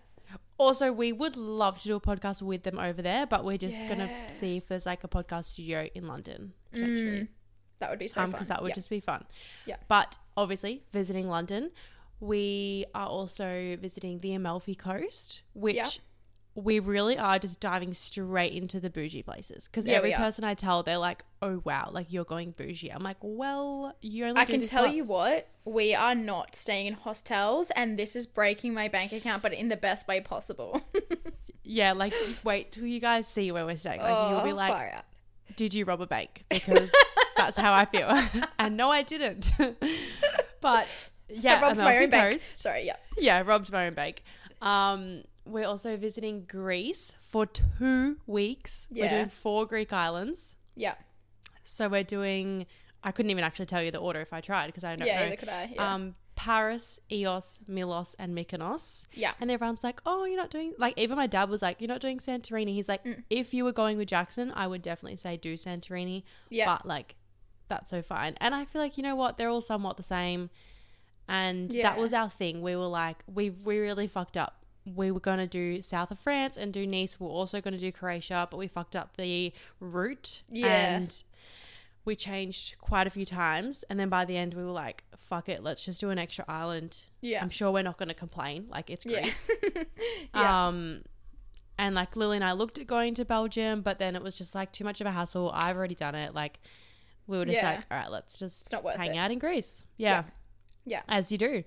[0.56, 3.86] Also, we would love to do a podcast with them over there, but we're just
[3.88, 7.28] gonna see if there's like a podcast studio in London potentially.
[7.80, 8.32] That would be so um, fun.
[8.32, 8.74] because that would Yeah.
[8.74, 9.24] just be fun.
[9.66, 9.76] Yeah.
[9.88, 11.70] But obviously, visiting London,
[12.26, 15.88] we are also visiting the Amalfi Coast, which Yeah.
[16.54, 19.66] we really are just diving straight into the bougie places.
[19.66, 23.02] Because Yeah, every person I tell, they're like, "Oh wow, like you're going bougie." I'm
[23.02, 27.70] like, "Well, you only." I can tell you what, we are not staying in hostels,
[27.76, 30.80] and this is breaking my bank account, but in the best way possible.
[31.66, 32.12] Yeah, like
[32.44, 34.02] wait till you guys see where we're staying.
[34.02, 35.02] Like you'll be Oh, like,
[35.56, 36.44] did you rob a bank?
[36.50, 36.92] Because
[37.38, 38.06] that's how I feel.
[38.58, 39.50] and no, I didn't.
[40.60, 42.32] but yeah, I robbed my own bank.
[42.32, 42.60] Coast.
[42.60, 42.96] Sorry, yeah.
[43.18, 44.22] Yeah, robbed my own bank.
[44.62, 48.88] Um, we're also visiting Greece for two weeks.
[48.90, 50.56] We're doing four Greek islands.
[50.74, 50.94] Yeah.
[51.64, 52.66] So we're doing.
[53.02, 55.16] I couldn't even actually tell you the order if I tried because I don't Yeah,
[55.18, 55.24] know.
[55.24, 55.70] neither could I.
[55.74, 55.94] Yeah.
[55.94, 59.06] Um, Paros, Ios, Milos, and Mykonos.
[59.12, 59.32] yeah.
[59.40, 62.00] And everyone's like, "Oh, you're not doing like." Even my dad was like, "You're not
[62.00, 63.22] doing Santorini." He's like, Mm.
[63.30, 66.64] "If you were going with Jackson, I would definitely say do Santorini." Yeah.
[66.66, 67.14] But like,
[67.68, 68.34] that's so fine.
[68.40, 69.36] And I feel like you know what?
[69.38, 70.48] They're all somewhat the same.
[71.28, 71.82] And Yeah.
[71.90, 72.60] that was our thing.
[72.62, 74.64] We were like, we we really fucked up.
[74.86, 77.18] We were gonna do south of France and do Nice.
[77.18, 80.42] We are also gonna do Croatia, but we fucked up the route.
[80.50, 80.96] Yeah.
[80.96, 81.22] And
[82.04, 83.82] we changed quite a few times.
[83.88, 86.44] And then by the end, we were like, "Fuck it, let's just do an extra
[86.46, 87.40] island." yeah.
[87.42, 88.66] I'm sure we're not gonna complain.
[88.68, 89.22] Like it's Yeah.
[89.22, 89.48] Greece.
[90.34, 90.66] yeah.
[90.68, 91.04] Um,
[91.78, 94.54] and like Lily and I looked at going to Belgium, but then it was just
[94.54, 95.50] like too much of a hassle.
[95.54, 96.34] I've already done it.
[96.34, 96.60] Like
[97.26, 97.76] we were just Yeah.
[97.76, 99.16] like, all right, let's just hang it.
[99.16, 99.84] out in Greece.
[99.96, 100.08] Yeah.
[100.10, 100.24] Yeah.
[101.08, 101.64] As you do.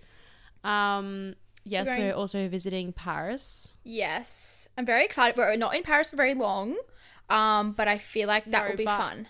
[0.64, 3.74] Um, yes, going- we're also visiting Paris.
[3.84, 4.68] yes.
[4.78, 5.38] I'm very excited.
[5.38, 6.78] We're not in Paris for very long,
[7.30, 9.28] um, but I feel like that No, will be fun.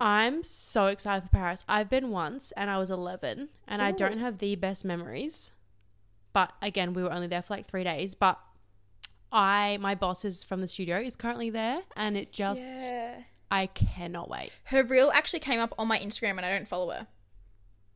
[0.00, 1.62] I'm so excited for Paris.
[1.68, 5.50] I've been once and I was 11 and I don't have the best memories.
[6.32, 8.38] But again, we were only there for like 3 days, but
[9.32, 13.22] I my boss is from the studio is currently there and it just yeah.
[13.50, 14.52] I cannot wait.
[14.64, 17.06] Her reel actually came up on my Instagram, and I don't follow her.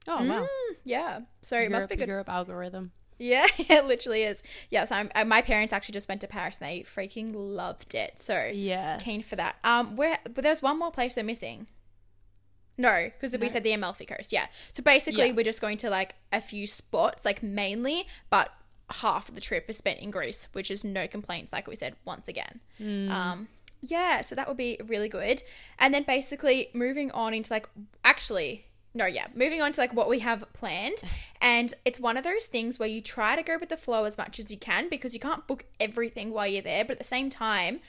[0.09, 0.43] Oh wow.
[0.43, 1.21] Mm, yeah.
[1.41, 2.09] So it must be good.
[2.09, 2.93] Europe algorithm.
[3.19, 4.43] Yeah, it literally is.
[4.71, 7.95] Yeah, so I'm, uh, my parents actually just went to Paris and they freaking loved
[7.95, 8.19] it.
[8.19, 8.99] So Yeah.
[8.99, 9.57] keen for that.
[9.65, 11.69] Um, where but there's one more place we're missing.
[12.77, 14.33] No, because we said the Amalfi Coast.
[14.33, 14.47] Yeah.
[14.73, 15.33] So basically, Yeah.
[15.33, 18.51] we're just going to like a few spots, like mainly, but
[18.91, 21.95] half of the trip is spent in Greece, which is no complaints, like we said
[22.05, 22.61] once again.
[22.81, 23.11] Mm.
[23.11, 23.49] Um,
[23.81, 25.45] yeah, so that would be really good.
[25.79, 27.69] And then basically moving on into like
[28.05, 30.99] actually no, yeah, moving on to like what we have planned.
[31.41, 34.17] And it's one of those things where you try to go with the flow as
[34.17, 37.05] much as you can because you can't book everything while you're there, but at the
[37.05, 37.81] same time,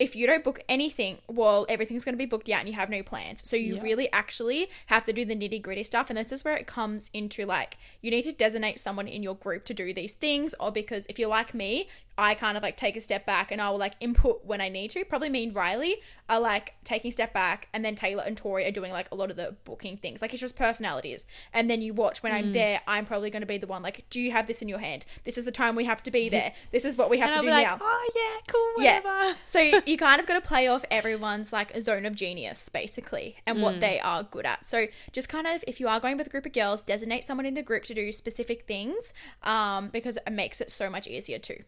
[0.00, 2.90] if you don't book anything, well, everything's going to be booked out and you have
[2.90, 3.48] no plans.
[3.48, 3.82] So you Yeah.
[3.82, 6.10] really actually have to do the nitty gritty stuff.
[6.10, 9.36] And this is where it comes into like, you need to designate someone in your
[9.36, 10.52] group to do these things.
[10.58, 11.86] Or because if you're like me,
[12.18, 14.68] I kind of like take a step back and I will like input when I
[14.68, 15.04] need to.
[15.04, 15.96] Probably me and Riley
[16.28, 19.14] are like taking a step back, and then Taylor and Tori are doing like a
[19.14, 20.20] lot of the booking things.
[20.22, 21.24] Like it's just personalities.
[21.52, 22.36] And then you watch when Mm.
[22.36, 24.68] I'm there, I'm probably going to be the one like, do you have this in
[24.68, 25.06] your hand?
[25.24, 26.52] This is the time we have to be there.
[26.72, 27.78] This is what we have And to I'll do like, now.
[27.80, 29.34] oh yeah, cool, Yeah.
[29.46, 33.36] So you kind of got to play off everyone's like a zone of genius, basically,
[33.46, 34.66] and what they are good at.
[34.66, 37.46] So just kind of, if you are going with a group of girls, designate someone
[37.46, 41.38] in the group to do specific things, um, because it makes it so much easier
[41.38, 41.62] too.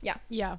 [0.00, 0.16] Yeah.
[0.28, 0.56] Yeah.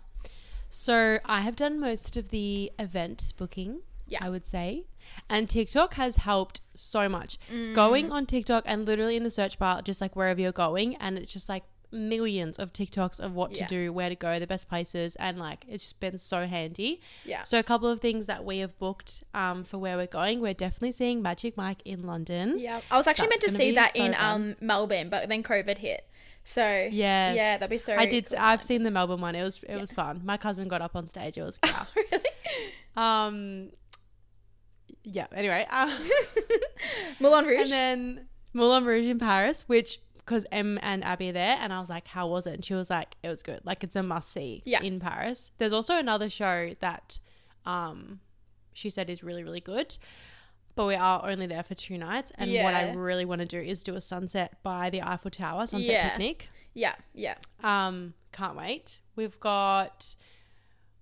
[0.70, 4.20] So I have done most of the event booking, Yeah.
[4.22, 4.86] I would say.
[5.30, 7.38] And TikTok has helped so much.
[7.52, 7.74] Mm.
[7.76, 11.18] Going on TikTok and literally in the search bar, just like wherever you're going, and
[11.18, 13.66] it's just like millions of TikToks of what Yeah.
[13.66, 17.02] to do, where to go, the best places, and like it's just been so handy.
[17.26, 17.44] Yeah.
[17.44, 20.40] So a couple of things that we have booked um, for where we're going.
[20.40, 22.58] We're definitely seeing Magic Mike in London.
[22.58, 25.28] Yeah, I was actually meant That's to gonna see that so in um Melbourne, but
[25.28, 26.08] then COVID hit.
[26.44, 27.96] So yeah, yeah, that'd be so.
[27.96, 28.26] I did.
[28.28, 28.38] cool.
[28.40, 29.36] I've seen the Melbourne one.
[29.36, 30.22] It was it was fun.
[30.24, 31.38] My cousin got up on stage.
[31.38, 31.96] It was gross.
[31.96, 32.24] really
[32.98, 33.70] um.
[35.04, 35.28] Yeah.
[35.34, 35.66] Anyway.
[35.70, 35.92] Um,
[37.20, 37.60] Moulin Rouge.
[37.62, 41.80] and then Moulin Rouge in Paris, which because Em and Abby are there, and I
[41.80, 43.62] was like, "How was it?" And she was like, "It was good.
[43.64, 44.82] Like it's a must see Yeah.
[44.82, 47.20] in Paris." There's also another show that,
[47.66, 48.20] um,
[48.74, 49.98] she said is really really good.
[50.82, 53.60] But we are only there for two nights, and what I really want to do
[53.60, 56.10] is do a sunset by the Eiffel Tower, sunset Yeah.
[56.10, 56.50] picnic.
[56.74, 59.00] yeah, yeah, Um, can't wait.
[59.16, 60.16] We've got.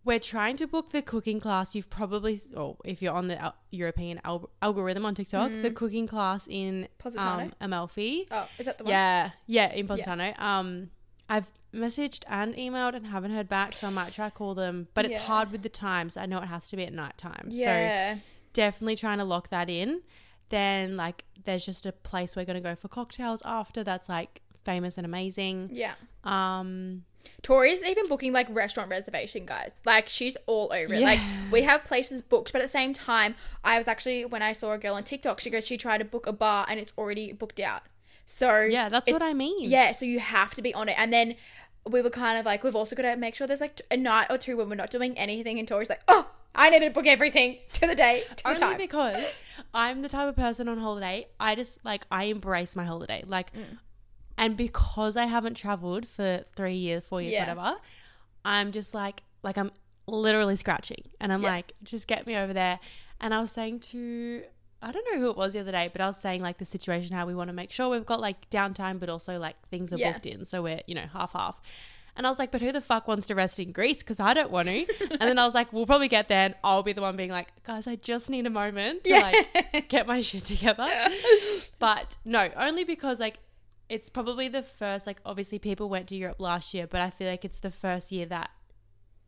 [0.04, 1.76] We're trying to book the cooking class.
[1.76, 6.08] You've probably, or if you're on the al- European al- algorithm on TikTok, the cooking
[6.08, 7.44] class in Positano?
[7.44, 8.28] um, Amalfi.
[8.32, 8.92] Oh, is that the one?
[8.92, 10.34] Yeah, yeah, in Positano.
[10.38, 10.89] Um,
[11.30, 14.89] I've messaged and emailed and haven't heard back, so I might try call them.
[14.94, 15.22] But it's Yeah.
[15.24, 16.18] hard with the times.
[16.18, 18.18] I know it has to be at night time, so Yeah.
[18.54, 20.02] Definitely trying to lock that in.
[20.50, 23.84] Then like, there's just a place we're gonna go for cocktails after.
[23.84, 25.70] That's like famous and amazing.
[25.72, 25.94] yeah.
[26.24, 27.04] Um,
[27.42, 29.82] Tori's even booking like restaurant reservation, guys.
[29.86, 31.02] Like she's all over it.
[31.02, 31.20] Like
[31.52, 34.72] we have places booked, but at the same time, I was actually when I saw
[34.74, 37.32] a girl on TikTok, she goes, she tried to book a bar and it's already
[37.32, 37.84] booked out.
[38.26, 39.70] So yeah, that's what I mean.
[39.70, 41.36] Yeah, so you have to be on it, and then
[41.90, 44.28] we were kind of like, we've also got to make sure there's like a night
[44.30, 47.06] or two when we're not doing anything, and Tori's like, oh, I need to book
[47.08, 48.78] everything to the day, to the Only time.
[48.78, 49.42] because
[49.74, 51.28] I'm the type of person on holiday.
[51.40, 53.24] I just like I embrace my holiday.
[53.26, 53.78] Like, Mm.
[54.38, 57.42] and because I haven't traveled for three years, four years, Yeah.
[57.54, 57.78] whatever,
[58.46, 59.72] I'm just like like I'm
[60.08, 61.50] literally scratching, and I'm Yeah.
[61.52, 62.80] like, just get me over there.
[63.22, 64.44] And I was saying to.
[64.82, 66.66] I don't know who it was the other day, but I was saying like the
[66.66, 69.92] situation how we want to make sure we've got like downtime, but also like things
[69.92, 70.14] are Yeah.
[70.14, 71.62] booked in, so we're you know half half.
[72.20, 74.00] And I was like, but who the fuck wants to rest in Greece?
[74.00, 74.86] Because I don't want to.
[75.10, 77.32] and then I was like, we'll probably get there, and I'll be the one being
[77.32, 79.34] like, guys, I just need a moment to Yeah.
[79.74, 80.86] like get my shit together.
[81.80, 83.40] but no, only because like
[83.88, 87.28] it's probably the first like obviously people went to Europe last year, but I feel
[87.30, 88.50] like it's the first year that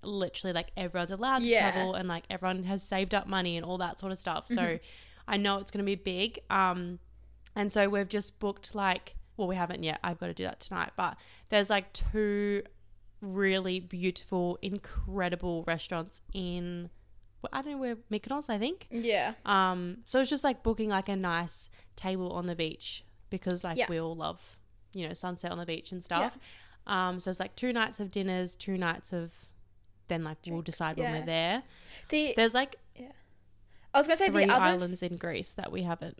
[0.04, 1.72] literally like everyone's allowed to Yeah.
[1.72, 4.48] travel and like everyone has saved up money and all that sort of stuff.
[4.48, 4.84] So Mm-hmm.
[5.28, 6.40] I know it's going to be big.
[6.50, 7.00] Um
[7.56, 10.00] and so we've just booked like well we haven't yet.
[10.04, 11.16] I've got to do that tonight, but
[11.50, 12.64] there's like two
[13.22, 16.90] really beautiful incredible restaurants in
[17.42, 18.88] well, I don't know where Mykonos, I think.
[18.92, 23.64] yeah, Um, so it's just like booking like a nice table on the beach because
[23.64, 23.88] like Yeah.
[23.90, 24.58] we all love,
[24.94, 26.38] you know, sunset on the beach and stuff.
[26.86, 29.32] Um, so it's like two nights of dinners, two nights of
[30.08, 31.64] then like we'll Drinks, decide when we're there.
[32.10, 33.12] the There's like yeah.
[33.94, 36.20] I was gonna say three the other islands in Greece that we haven't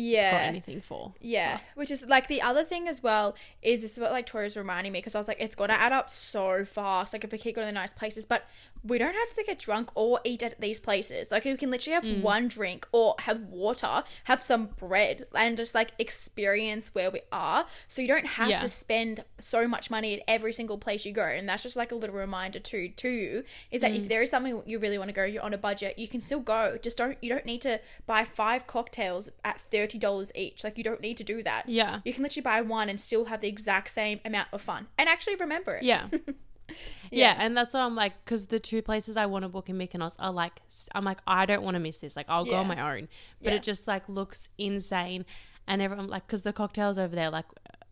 [0.00, 0.40] got yeah.
[0.46, 1.12] anything for.
[1.20, 4.56] Yeah, which is like the other thing as well is this is what like Tori's
[4.56, 7.12] reminding me because I was like, it's gonna add up so fast.
[7.12, 8.44] Like if we keep going to nice places, but
[8.82, 11.30] we don't have to get drunk or eat at these places.
[11.30, 12.22] Like we can literally have Mm.
[12.22, 17.66] one drink or have water, have some bread, and just like experience where we are.
[17.88, 18.58] So you don't have Yeah.
[18.60, 21.24] to spend so much money at every single place you go.
[21.24, 23.82] And that's just like a little reminder too to you is Mm.
[23.82, 26.08] that if there is something you really want to go, you're on a budget, you
[26.08, 26.78] can still go.
[26.80, 30.62] Just don't you don't need to buy five cocktails at thirty dollars each.
[30.64, 31.68] Like you don't need to do that.
[31.68, 32.00] Yeah.
[32.04, 35.08] You can literally buy one and still have the exact same amount of fun and
[35.08, 35.82] actually remember it.
[35.82, 36.06] Yeah.
[37.10, 37.36] yeah.
[37.38, 40.16] and that's why I'm like, because the two places I want to book in Mykonos
[40.18, 40.60] are like,
[40.94, 42.16] I'm like, I don't want to miss this.
[42.16, 43.08] Like, I'll go on my own,
[43.42, 43.56] but Yeah.
[43.56, 45.24] it just like looks insane,
[45.66, 47.46] and everyone like, because the cocktails over there, like,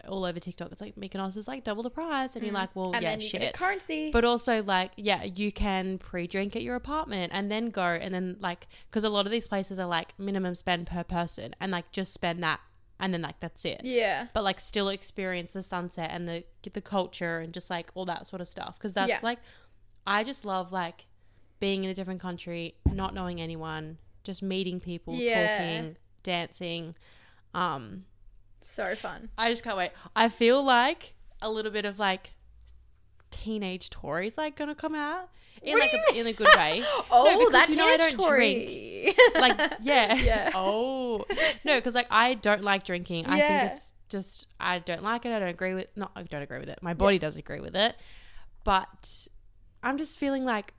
[0.08, 2.92] all over TikTok, it's like Mykonos is like double the price, and you're like, well,
[2.92, 2.94] Mm.
[2.96, 3.52] And yeah, shit.
[3.54, 4.10] currency.
[4.10, 8.36] But also, like, yeah, you can pre-drink at your apartment and then go, and then
[8.40, 11.92] like, because a lot of these places are like minimum spend per person, and like
[11.92, 12.60] just spend that,
[13.00, 14.26] and then like that's it yeah.
[14.34, 16.42] but like still experience the sunset and the
[16.72, 19.20] the culture and just like all that sort of stuff because that's Yeah.
[19.22, 19.38] like
[20.04, 21.06] I just love like
[21.60, 25.46] being in a different country, not knowing anyone, just meeting people, Yeah.
[25.58, 26.94] talking, dancing.
[27.54, 28.04] Um,
[28.60, 29.30] So fun.
[29.38, 29.90] I just can't wait.
[30.16, 32.30] I feel like a little bit of like
[33.30, 35.28] teenage Tori's like gonna come out
[35.62, 36.82] in like a, in a good way.
[37.10, 39.14] Oh, because that you know I don't Tori.
[39.34, 40.50] like yeah Yeah.
[40.54, 41.24] oh
[41.64, 45.32] no because like i don't like drinking i think it's just i don't like it
[45.32, 47.74] i don't agree with not i don't agree with it my body does agree with
[47.76, 47.96] it
[48.64, 49.26] but
[49.82, 50.74] i'm just feeling like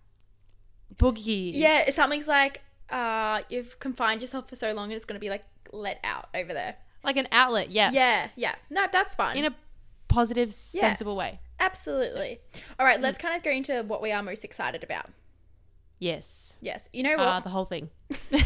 [0.95, 5.29] boogie yeah, something's like uh, you've confined yourself for so long, and it's gonna be
[5.29, 6.75] like let out over there.
[7.03, 8.55] Like an outlet yes Yeah, yeah.
[8.69, 9.37] No, that's fine.
[9.37, 9.55] in a
[10.07, 12.39] positive sensible way Absolutely.
[12.79, 15.09] All right, let's kind of go into what we are most excited about.
[15.99, 17.27] yes Yes, you know what?
[17.27, 17.89] uh, the whole thing
[18.33, 18.43] okay.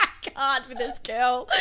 [0.00, 1.48] I can't with this girl.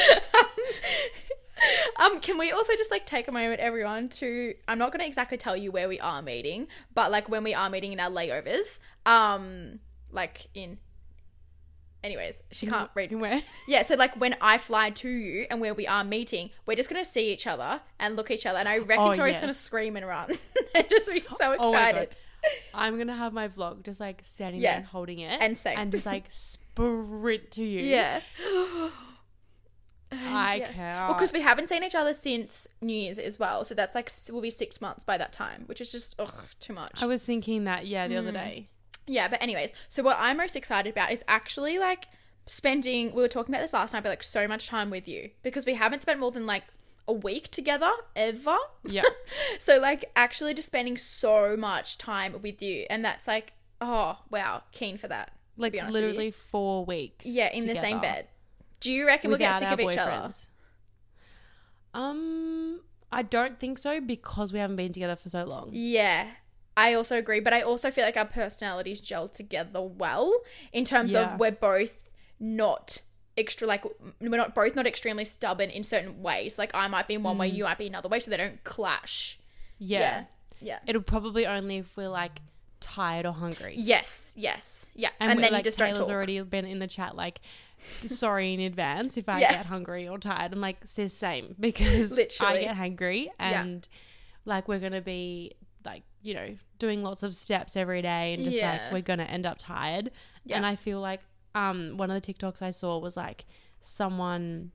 [1.97, 5.37] um, can we also just like take a moment, everyone, to I'm not gonna exactly
[5.37, 8.79] tell you where we are meeting, but like when we are meeting in our layovers,
[9.05, 9.79] um,
[10.11, 10.77] like in
[12.03, 15.73] anyways, she can't read where Yeah, so like when I fly to you and where
[15.73, 18.67] we are meeting, we're just gonna see each other and look at each other, and
[18.69, 19.41] I reckon Oh, Tori's yes.
[19.41, 20.31] gonna scream and run.
[20.75, 22.09] and just be so Oh my excited.
[22.09, 22.17] God.
[22.73, 24.71] i'm gonna have my vlog just like standing Yeah.
[24.71, 25.77] there and holding it And same.
[25.77, 28.19] and just like sprint to you yeah.
[30.11, 30.71] i yeah.
[30.71, 33.95] can't Well, because we haven't seen each other since New Year's as well, so that's
[33.95, 37.01] like will be six months by that time, which is just ugh too much.
[37.01, 38.33] i was thinking that yeah the other Mm.
[38.33, 38.69] day
[39.07, 42.07] Yeah, but anyways, so what I'm most excited about is actually like
[42.45, 43.13] spending.
[43.13, 45.65] We were talking about this last night, but like so much time with you because
[45.65, 46.63] we haven't spent more than like
[47.07, 48.55] a week together ever.
[48.85, 49.01] yeah
[49.59, 54.63] so like actually just spending so much time with you, and that's like oh wow,
[54.71, 55.33] keen for that.
[55.57, 56.09] like be honest with you.
[56.09, 57.25] literally four weeks.
[57.25, 58.27] yeah, in the same bed.
[58.79, 60.31] Do you reckon we'll get sick of each other?
[61.93, 65.69] Um, I don't think so because we haven't been together for so long.
[65.71, 66.27] Yeah.
[66.75, 70.39] I also agree, but I also feel like our personalities gel together well
[70.71, 71.33] in terms Yeah.
[71.33, 72.09] of we're both
[72.39, 73.01] not
[73.37, 73.83] extra like
[74.21, 76.57] we're not both not extremely stubborn in certain ways.
[76.57, 77.55] Like I might be in one way, mm.
[77.55, 79.39] you might be another way, so they don't clash.
[79.77, 79.99] Yeah.
[79.99, 80.23] Yeah.
[80.61, 80.79] Yeah.
[80.87, 82.39] it'll probably only if we're like
[82.79, 83.75] tired or hungry.
[83.77, 84.89] Yes, yes.
[84.95, 85.09] Yeah.
[85.19, 87.39] And, And, then like you just Taylor's already been in the chat like.
[88.05, 89.51] Sorry in advance if I Yeah.
[89.51, 90.53] get hungry or tired.
[90.53, 92.59] I'm like, says same because Literally.
[92.59, 93.85] I get hungry and
[94.45, 95.53] like we're gonna be
[95.85, 98.71] like you know doing lots of steps every day and just Yeah.
[98.83, 100.11] like we're gonna end up tired.
[100.45, 100.57] Yeah.
[100.57, 101.21] And I feel like
[101.55, 103.45] um one of the TikToks I saw was like
[103.81, 104.71] someone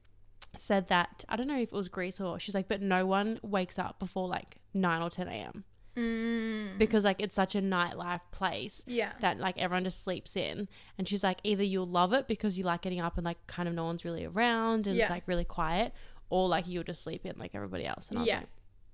[0.57, 3.39] said that I don't know if it was Greece or she's like, but no one
[3.43, 5.65] wakes up before like nine or ten a.m.
[5.97, 9.13] Mm, because like it's such a nightlife place yeah.
[9.21, 10.69] that like everyone just sleeps in.
[10.97, 13.69] And she's like, either you'll love it because you like getting up and like kind
[13.69, 15.05] of no one's really around and Yeah.
[15.05, 15.93] it's like really quiet,
[16.31, 18.11] or like you'll just sleep in like everybody else.
[18.11, 18.49] And I was like,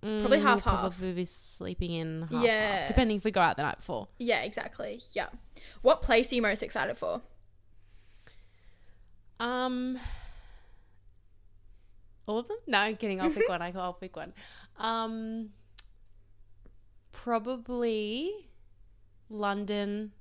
[0.05, 0.81] mm, Probably we'll half-half.
[0.81, 2.79] Probably be sleeping in half, Yeah.
[2.81, 4.09] half, depending if we go out the night before.
[4.19, 5.01] Yeah, exactly.
[5.12, 5.29] Yeah.
[5.83, 7.23] What place are you most excited for?
[9.40, 9.99] Um,
[12.29, 12.57] all of them?
[12.67, 13.21] No, I'm kidding.
[13.21, 13.62] I'll pick one.
[13.62, 14.33] I I'll pick one.
[14.79, 15.51] Um,
[17.12, 18.31] probably
[19.29, 20.12] London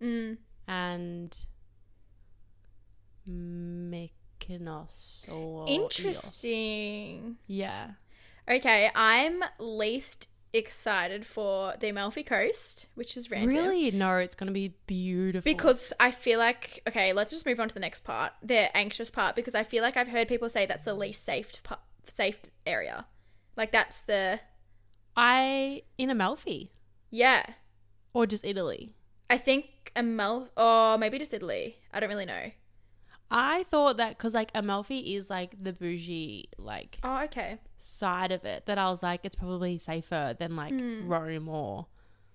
[0.00, 0.38] Mm.
[0.66, 1.44] and
[3.28, 5.24] Mykonos.
[5.68, 7.36] Interesting.
[7.46, 7.90] Yeah.
[8.52, 13.56] Okay, I'm least excited for the Amalfi Coast, which is random.
[13.56, 13.90] Really?
[13.92, 15.50] No, it's gonna be beautiful.
[15.50, 19.10] Because I feel like okay, let's just move on to the next part, the anxious
[19.10, 21.50] part, because I feel like I've heard people say that's the least safe
[22.06, 23.06] safe area.
[23.56, 24.40] Like that's the
[25.16, 26.72] I in Amalfi
[27.10, 27.44] yeah.
[28.12, 28.94] or just Italy.
[29.30, 31.76] I think Amal or maybe just Italy.
[31.90, 32.50] I don't really know.
[33.34, 37.58] I thought that because like Amalfi is like the bougie like Oh, okay.
[37.78, 41.08] side of it that I was like it's probably safer than like Hmm.
[41.08, 41.86] Rome or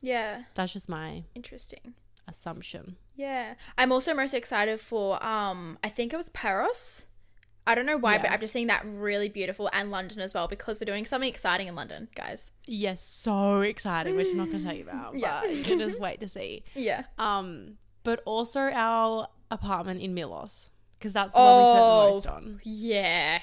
[0.02, 1.94] Yeah, that's just my interesting.
[2.28, 2.98] assumption.
[3.16, 3.54] Yeah.
[3.78, 7.06] I'm also most excited for um I think it was Paris.
[7.66, 8.34] I don't know why, but Yeah.
[8.34, 11.68] I've just seen that really beautiful and London as well because we're doing something exciting
[11.68, 12.50] in London, guys.
[12.66, 15.42] Yes, so exciting, which I'm not gonna tell you about, Yeah.
[15.42, 16.64] but you just wait to see.
[16.76, 17.04] Yeah.
[17.18, 22.06] Um, but also our apartment in Milos because that's the one we spent Oh.
[22.06, 22.62] the most oh, on.
[22.64, 23.40] Yeah.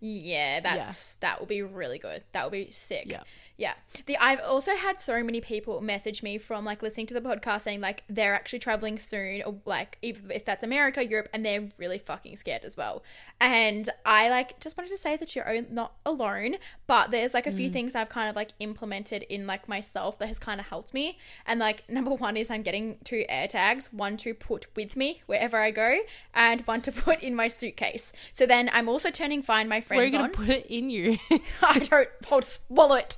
[0.00, 2.22] Yeah, that's that will be really good.
[2.32, 3.06] That will be sick.
[3.06, 3.22] Yeah.
[3.56, 3.74] Yeah.
[4.06, 7.62] The I've also had so many people message me from like listening to the podcast
[7.62, 11.68] saying like they're actually traveling soon or like if, if that's America, Europe and they're
[11.78, 13.04] really fucking scared as well.
[13.40, 16.56] And I like just wanted to say that you're not alone,
[16.88, 17.72] but there's like a few mm.
[17.72, 21.18] things I've kind of like implemented in like myself that has kind of helped me.
[21.46, 25.22] And like number 1 is I'm getting two air tags, one to put with me
[25.26, 26.00] wherever I go
[26.34, 28.12] and one to put in my suitcase.
[28.32, 30.30] So then I'm also turning find my Where are you friends on.
[30.30, 31.18] put it in you?
[31.62, 33.16] I don't I'll swallow it.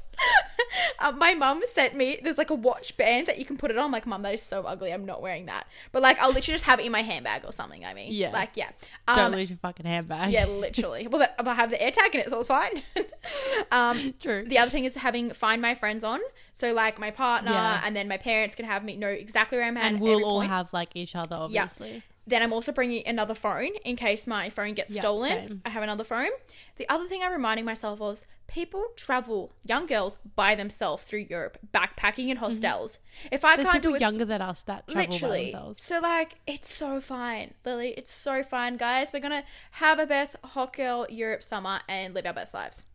[1.01, 3.77] Um, my mum sent me there's like a watch band that you can put it
[3.79, 3.85] on.
[3.85, 4.93] I'm like, mum, that is so ugly.
[4.93, 5.67] I'm not wearing that.
[5.93, 7.85] But like, I'll literally just have it in my handbag or something.
[7.85, 8.31] I mean, Yeah.
[8.31, 8.71] like yeah,
[9.07, 10.33] Don't um, lose your fucking handbag.
[10.33, 11.07] yeah, literally.
[11.07, 12.83] Well, I have the air tag in it, so it's fine.
[13.73, 14.45] um, True.
[14.47, 16.21] the other thing is having find my friends on.
[16.53, 17.83] So like my partner Yeah.
[17.85, 19.85] and then my parents can have me know exactly where I'm at.
[19.85, 20.51] and at we'll every all point.
[20.51, 22.03] have like each other, obviously.
[22.29, 25.29] Then I'm also bringing another phone in case my phone gets Yeah, stolen.
[25.49, 25.63] same.
[25.65, 26.31] I have another phone.
[26.75, 31.27] The other thing I'm reminding myself of is people travel, young girls, by themselves through
[31.31, 32.99] Europe, backpacking in hostels.
[33.31, 33.57] If I Mm-hmm.
[33.59, 35.41] There's can't do it, younger than us that travel by literally.
[35.51, 35.83] themselves.
[35.85, 37.95] So like, it's so fine, Lily.
[37.97, 39.13] It's so fine, guys.
[39.13, 42.87] We're gonna have a best hot girl Europe summer and live our best lives.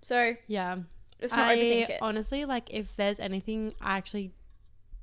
[0.00, 0.78] So Yeah.
[1.22, 1.26] I
[1.56, 1.98] overthink it.
[2.00, 4.32] honestly like if there's anything I actually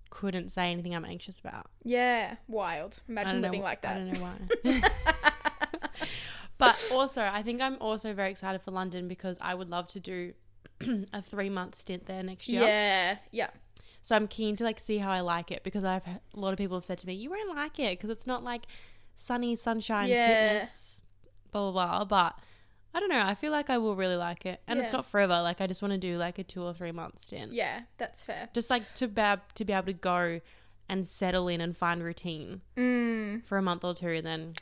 [0.09, 1.67] couldn't say anything I'm anxious about.
[1.83, 3.01] yeah, wild.
[3.07, 3.95] Imagine living wh- like that.
[3.95, 4.81] I don't know why.
[6.57, 9.99] but also, I think I'm also very excited for London because I would love to
[9.99, 10.33] do
[11.13, 12.61] a three month stint there next year.
[12.63, 13.49] Yeah, yeah,
[14.01, 16.57] So I'm keen to like see how I like it because I've a lot of
[16.57, 18.65] people have said to me, "You won't like it because it's not like
[19.15, 20.25] sunny sunshine Yeah.
[20.27, 21.01] fitness,
[21.51, 22.39] blah blah blah." But
[22.97, 23.23] I don't know.
[23.23, 25.39] I feel like I will really like it, and it's not forever.
[25.43, 27.81] Like I just want to do like a two or three month stint, yeah.
[27.99, 28.49] That's fair.
[28.53, 30.39] just like to be ab- to be able to go
[30.89, 33.45] and settle in and find routine Mm.
[33.45, 34.53] for a month or two, and then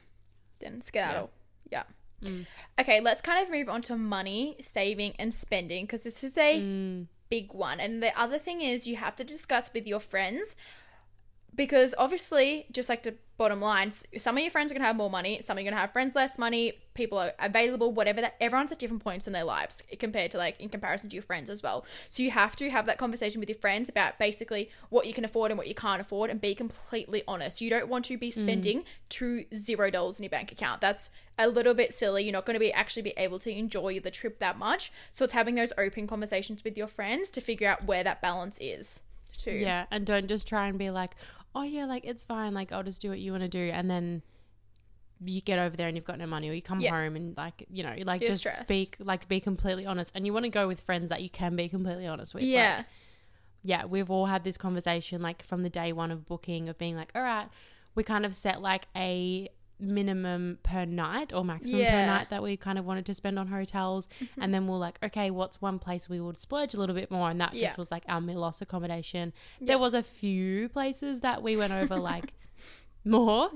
[0.60, 1.32] Then skedaddle.
[1.72, 1.84] Yeah.
[2.22, 2.46] Mm.
[2.80, 6.60] Okay, let's kind of move on to money, saving, and spending because this is a
[6.60, 7.80] mm, big one.
[7.80, 10.56] And the other thing is you have to discuss with your friends
[11.56, 15.10] because obviously, just like the bottom line, some of your friends are gonna have more
[15.10, 18.80] money, some are gonna have friends less money, people are available, whatever that everyone's at
[18.80, 21.86] different points in their lives compared to like in comparison to your friends as well.
[22.10, 25.26] So you have to have that conversation with your friends about basically what you can
[25.26, 27.62] afford and what you can't afford and be completely honest.
[27.62, 28.34] You don't want to be mm.
[28.34, 30.82] spending two zero dollars in your bank account.
[30.82, 32.24] That's a little bit silly.
[32.24, 34.92] You're not going to be actually be able to enjoy the trip that much.
[35.14, 38.58] So it's having those open conversations with your friends to figure out where that balance
[38.62, 39.02] is.
[39.38, 39.52] Too.
[39.52, 41.12] yeah, and don't just try and be like,
[41.56, 42.54] "Oh yeah, like it's fine.
[42.54, 44.22] Like I'll just do what you want to do," and then
[45.24, 46.92] you get over there and you've got no money, or you come Yeah.
[46.92, 48.68] home and like you know, like You're just stressed.
[48.68, 50.12] be like be completely honest.
[50.16, 52.44] And you want to go with friends that you can be completely honest with.
[52.44, 52.84] Like, Yeah.
[53.64, 56.96] yeah, we've all had this conversation like from the day one of booking of being
[56.98, 57.48] like, all right,
[57.96, 59.48] we kind of set like a
[59.80, 61.98] minimum per night or maximum per Yeah.
[62.02, 62.08] Mm-hmm.
[62.16, 64.08] night that we kind of wanted to spend on hotels
[64.40, 67.30] and then we're like okay what's one place we would splurge a little bit more
[67.30, 67.68] and that Yeah.
[67.68, 69.68] just was like our Milos accommodation Yeah.
[69.68, 72.34] there was a few places that we went over like
[73.04, 73.52] more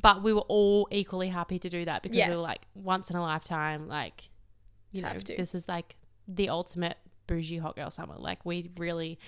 [0.00, 3.16] but we were all equally happy to do that because we were like once in
[3.16, 4.28] a lifetime like
[4.92, 5.36] you know to.
[5.36, 5.96] this is like
[6.28, 6.96] the ultimate
[7.26, 9.18] bougie hot girl summer like we really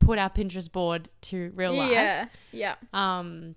[0.00, 2.26] put our pinterest board to real life Yeah.
[2.52, 2.74] Yeah.
[2.92, 3.54] um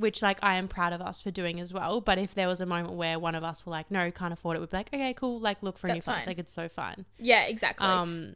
[0.00, 2.60] which like i am proud of us for doing as well but if there was
[2.60, 4.90] a moment where one of us were like no can't afford it we'd be like
[4.92, 7.44] okay cool like look for a new That's place like it's so fun Yeah.
[7.44, 7.86] Exactly.
[7.86, 8.34] um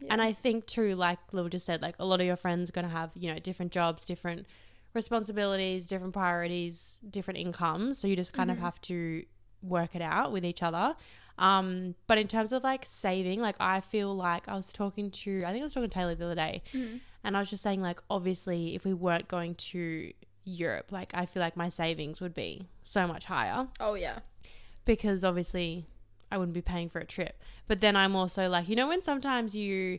[0.00, 0.12] Yeah.
[0.12, 2.72] and i think too like lil just said like a lot of your friends are
[2.72, 4.46] going to have you know different jobs different
[5.02, 8.58] responsibilities different priorities different incomes so you just kind Mm-hmm.
[8.58, 9.24] of have to
[9.62, 10.94] work it out with each other
[11.38, 15.42] um but in terms of like saving like i feel like i was talking to
[15.46, 17.00] i think i was talking to taylor the other day Mhm.
[17.24, 20.12] and i was just saying like obviously if we weren't going to
[20.48, 24.20] europe like i feel like my savings would be so much higher Oh yeah.
[24.84, 25.86] because obviously
[26.30, 27.40] I wouldn't be paying for a trip.
[27.68, 29.98] But then I'm also like, you know, when sometimes you,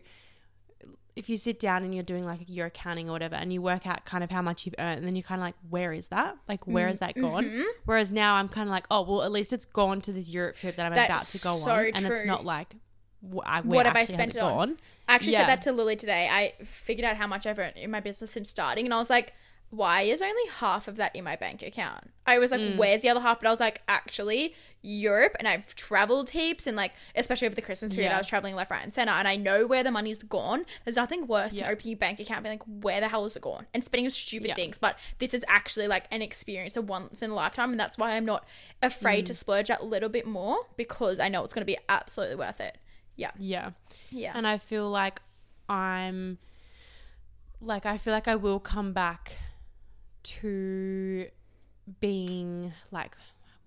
[1.15, 3.87] if you sit down and you're doing like your accounting or whatever, and you work
[3.87, 6.07] out kind of how much you've earned, and then you're kind of like, where is
[6.09, 6.37] that?
[6.47, 7.45] Like, where has that gone?
[7.45, 7.63] Mhm.
[7.85, 10.55] Whereas now I'm kind of like, oh, well, at least it's gone to this Europe
[10.55, 12.75] trip that I'm That's about to go so on, and it's not like,
[13.21, 14.69] wh- where What have I spent has it on?
[14.69, 14.77] gone?
[15.07, 15.39] I actually Yeah.
[15.39, 16.29] said that to Lily today.
[16.31, 19.09] I figured out how much I've earned in my business since starting, and I was
[19.09, 19.33] like,
[19.71, 22.11] why is only half of that in my bank account?
[22.25, 22.77] I was like, Mm.
[22.77, 23.39] where's the other half?
[23.39, 27.61] But I was like, actually, Europe, and I've traveled heaps, and like, especially over the
[27.61, 28.15] Christmas period, Yeah.
[28.15, 30.65] I was traveling left, right, and center, and I know where the money's gone.
[30.85, 31.63] There's nothing worse Yeah.
[31.63, 33.67] than opening your bank account and being like, where the hell is it gone?
[33.73, 34.55] And spending on stupid Yeah.
[34.55, 34.77] things.
[34.77, 38.11] But this is actually like an experience of once in a lifetime, and that's why
[38.11, 38.47] I'm not
[38.81, 39.27] afraid Mm.
[39.27, 42.59] to splurge that little bit more because I know it's going to be absolutely worth
[42.61, 42.77] it.
[43.15, 43.31] Yeah.
[43.37, 43.71] Yeah.
[44.11, 44.31] Yeah.
[44.35, 45.21] And I feel like
[45.67, 46.37] I'm
[47.61, 49.37] like I feel like I will come back
[50.41, 51.27] to
[51.99, 53.15] being like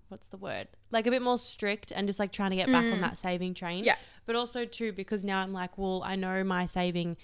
[0.09, 0.67] what's the word?
[0.91, 3.55] Like a bit more strict and just like trying to get back on that saving
[3.55, 3.81] train.
[3.83, 3.87] Mm.
[3.87, 3.95] Yeah.
[4.27, 7.17] But also too because now I'm like, well, I know my saving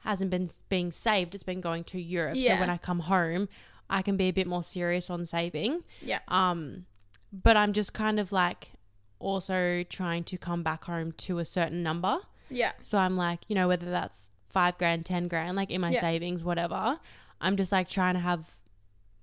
[0.00, 2.34] hasn't been being saved, it's been going to Europe.
[2.36, 2.56] Yeah.
[2.56, 3.48] So when I come home,
[3.88, 5.84] I can be a bit more serious on saving.
[6.02, 6.18] Yeah.
[6.26, 6.86] Um,
[7.32, 8.72] but I'm just kind of like
[9.20, 12.18] also trying to come back home to a certain number.
[12.50, 12.72] Yeah.
[12.80, 16.00] So I'm like, you know, whether that's five grand, ten grand, like in my Yeah.
[16.00, 16.98] savings, whatever.
[17.40, 18.53] I'm just like trying to have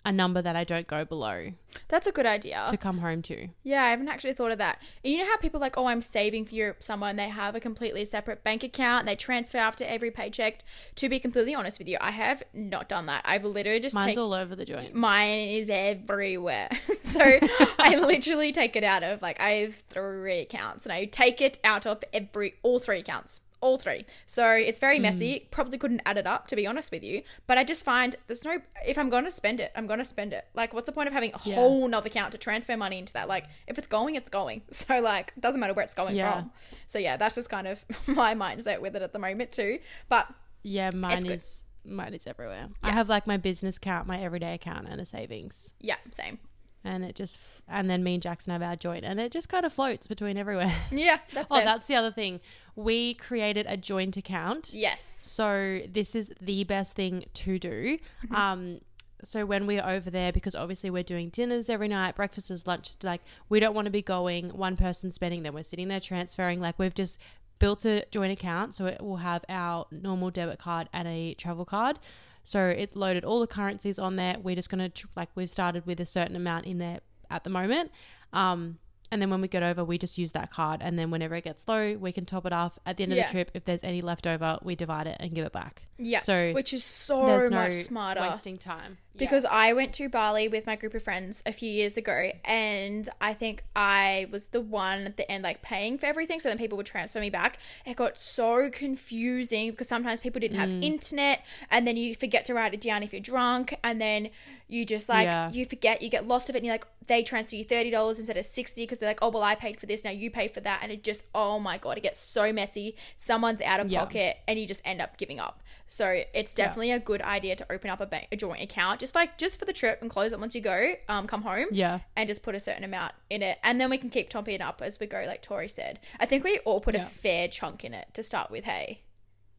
[0.03, 1.51] a number that I don't go below
[1.87, 2.65] That's a good idea.
[2.69, 3.49] to come home to.
[3.63, 4.81] Yeah, I haven't actually thought of that.
[5.03, 7.29] And you know how people are like, oh, I'm saving for Europe somewhere, and they
[7.29, 10.63] have a completely separate bank account, and they transfer after every paycheck.
[10.95, 13.21] To be completely honest with you, I have not done that.
[13.25, 14.95] I've literally just Mine's taken all over the joint.
[14.95, 16.69] mine is everywhere.
[16.99, 17.21] so
[17.79, 21.59] I literally take it out of like I have three accounts, and I take it
[21.63, 23.41] out of every all three accounts.
[23.61, 24.05] All three.
[24.25, 25.03] So it's very hmm.
[25.03, 25.47] messy.
[25.51, 27.21] Probably couldn't add it up, to be honest with you.
[27.47, 30.05] But I just find there's no, if I'm going to spend it, I'm going to
[30.05, 30.45] spend it.
[30.53, 31.55] Like, what's the point of having a Yeah.
[31.55, 33.27] whole nother account to transfer money into that?
[33.27, 34.63] Like, if it's going, it's going.
[34.71, 36.41] So, like, it doesn't matter where it's going Yeah.
[36.41, 36.51] from.
[36.87, 39.79] So, yeah, that's just kind of my mindset with it at the moment, too.
[40.09, 40.27] But
[40.63, 42.69] Yeah, mine is mine is everywhere.
[42.83, 46.39] I have like my business account, my everyday account, and a savings, yeah, same.
[46.83, 49.49] And it just f- and then me and Jackson have our joint, and it just
[49.49, 50.73] kind of floats between everywhere.
[50.91, 51.65] Yeah, that's oh, fair.
[51.65, 52.39] that's the other thing.
[52.75, 54.73] We created a joint account.
[54.73, 55.03] yes.
[55.03, 57.97] So this is the best thing to do.
[58.25, 58.35] Mm-hmm.
[58.35, 58.81] Um,
[59.23, 63.21] so when we're over there, because obviously we're doing dinners every night, breakfasts, lunches, like
[63.49, 66.59] we don't want to be going one person spending, then we're sitting there transferring.
[66.59, 67.19] Like we've just
[67.59, 71.65] built a joint account, so it will have our normal debit card and a travel
[71.65, 71.99] card.
[72.43, 74.37] So it's loaded all the currencies on there.
[74.41, 77.49] We're just gonna tr- like we've started with a certain amount in there at the
[77.49, 77.91] moment.
[78.33, 78.79] Um,
[79.11, 80.81] and then when we get over, we just use that card.
[80.81, 82.79] And then whenever it gets low, we can top it off.
[82.85, 85.33] At the end of the trip, if there's any left over, we divide it and
[85.35, 85.83] give it back.
[85.97, 86.19] Yeah.
[86.19, 88.21] So which is so There's no much smarter.
[88.21, 88.97] wasting time.
[89.17, 93.07] Because I went to Bali with my group of friends a few years ago, and
[93.19, 96.39] I think I was the one at the end, like paying for everything.
[96.39, 97.59] So then people would transfer me back.
[97.85, 100.83] It got so confusing because sometimes people didn't have Mm.
[100.83, 104.29] internet, and then you forget to write it down if you're drunk, and then
[104.71, 105.51] you just like Yeah.
[105.51, 108.17] you forget, you get lost of it, and you're like they transfer you thirty dollars
[108.19, 110.47] instead of sixty because they're like, oh well, I paid for this, now you pay
[110.47, 112.95] for that, and it just oh my god, it gets so messy.
[113.17, 113.99] Someone's out of Yeah.
[113.99, 115.61] pocket, and you just end up giving up.
[115.87, 119.13] So it's definitely a good idea to open up a, bank, a joint account, just
[119.13, 121.99] like just for the trip and close it once you go, um, come home, Yeah.
[122.15, 124.61] and just put a certain amount in it, and then we can keep topping it
[124.61, 125.99] up as we go, like Tori said.
[126.17, 128.63] I think we all put a fair chunk in it to start with.
[128.63, 129.01] Hey,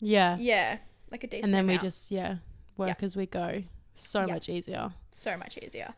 [0.00, 0.36] Yeah.
[0.38, 0.78] yeah,
[1.10, 1.52] like a decent.
[1.52, 2.36] And then we just, yeah,
[2.78, 3.62] work as we go.
[3.94, 4.34] So Yeah.
[4.34, 4.92] much easier.
[5.10, 5.94] so much easier.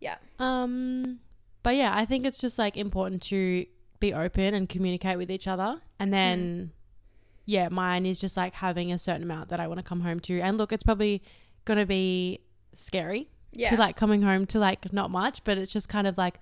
[0.00, 1.18] Yeah, Um,
[1.64, 3.66] but yeah, I think it's just like important to
[3.98, 5.80] be open and communicate with each other.
[5.98, 6.70] And then,
[7.46, 10.20] yeah, mine is just like having a certain amount that I want to come home
[10.20, 10.40] to.
[10.40, 11.20] And look, it's probably
[11.64, 12.40] going to be
[12.74, 16.16] scary yeah, to like coming home to like not much, but it's just kind of
[16.16, 16.38] like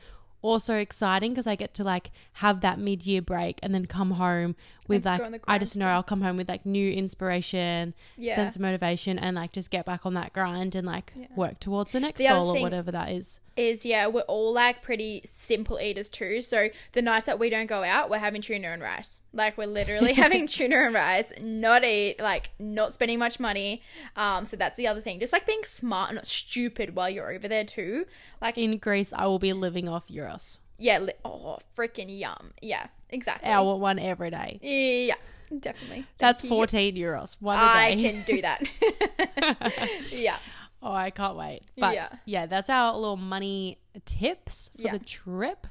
[0.47, 4.13] also exciting because I get to like have that mid year break and then come
[4.13, 4.57] home
[4.89, 5.87] with And like go on the I just know.
[5.89, 8.35] I'll come home with like new inspiration, yeah.
[8.35, 11.27] sense of motivation, and like just get back on that grind and like Yeah.
[11.37, 13.41] work towards the next The goal or whatever that is.
[13.57, 16.43] Is yeah, we're all like pretty simple eaters too.
[16.43, 19.23] So the nights that we don't go out, we're having tuna and rice.
[19.33, 23.81] Like we're literally having tuna and rice, not eat, like not spending much money.
[24.15, 25.21] Um, so that's the other thing.
[25.21, 28.05] Just like being smart and not stupid while you're over there too.
[28.43, 30.59] Like In Greece, I will be living off gyros.
[30.79, 32.53] yeah, li- oh freaking yum.
[32.61, 33.49] Yeah, exactly.
[33.49, 34.59] Hour one every day.
[34.61, 35.15] Yeah,
[35.59, 36.05] definitely.
[36.19, 36.57] That's Thank you.
[36.59, 37.37] 14 euros.
[37.41, 38.03] One a I day.
[38.03, 39.91] can do that.
[40.13, 40.37] yeah.
[40.83, 41.63] Oh, I can't wait.
[41.79, 42.09] But Yeah.
[42.27, 44.93] yeah, that's our little money tips for Yeah.
[44.93, 45.67] the trip.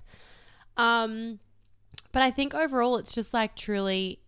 [0.78, 1.40] Um
[2.12, 4.20] but I think overall it's just like truly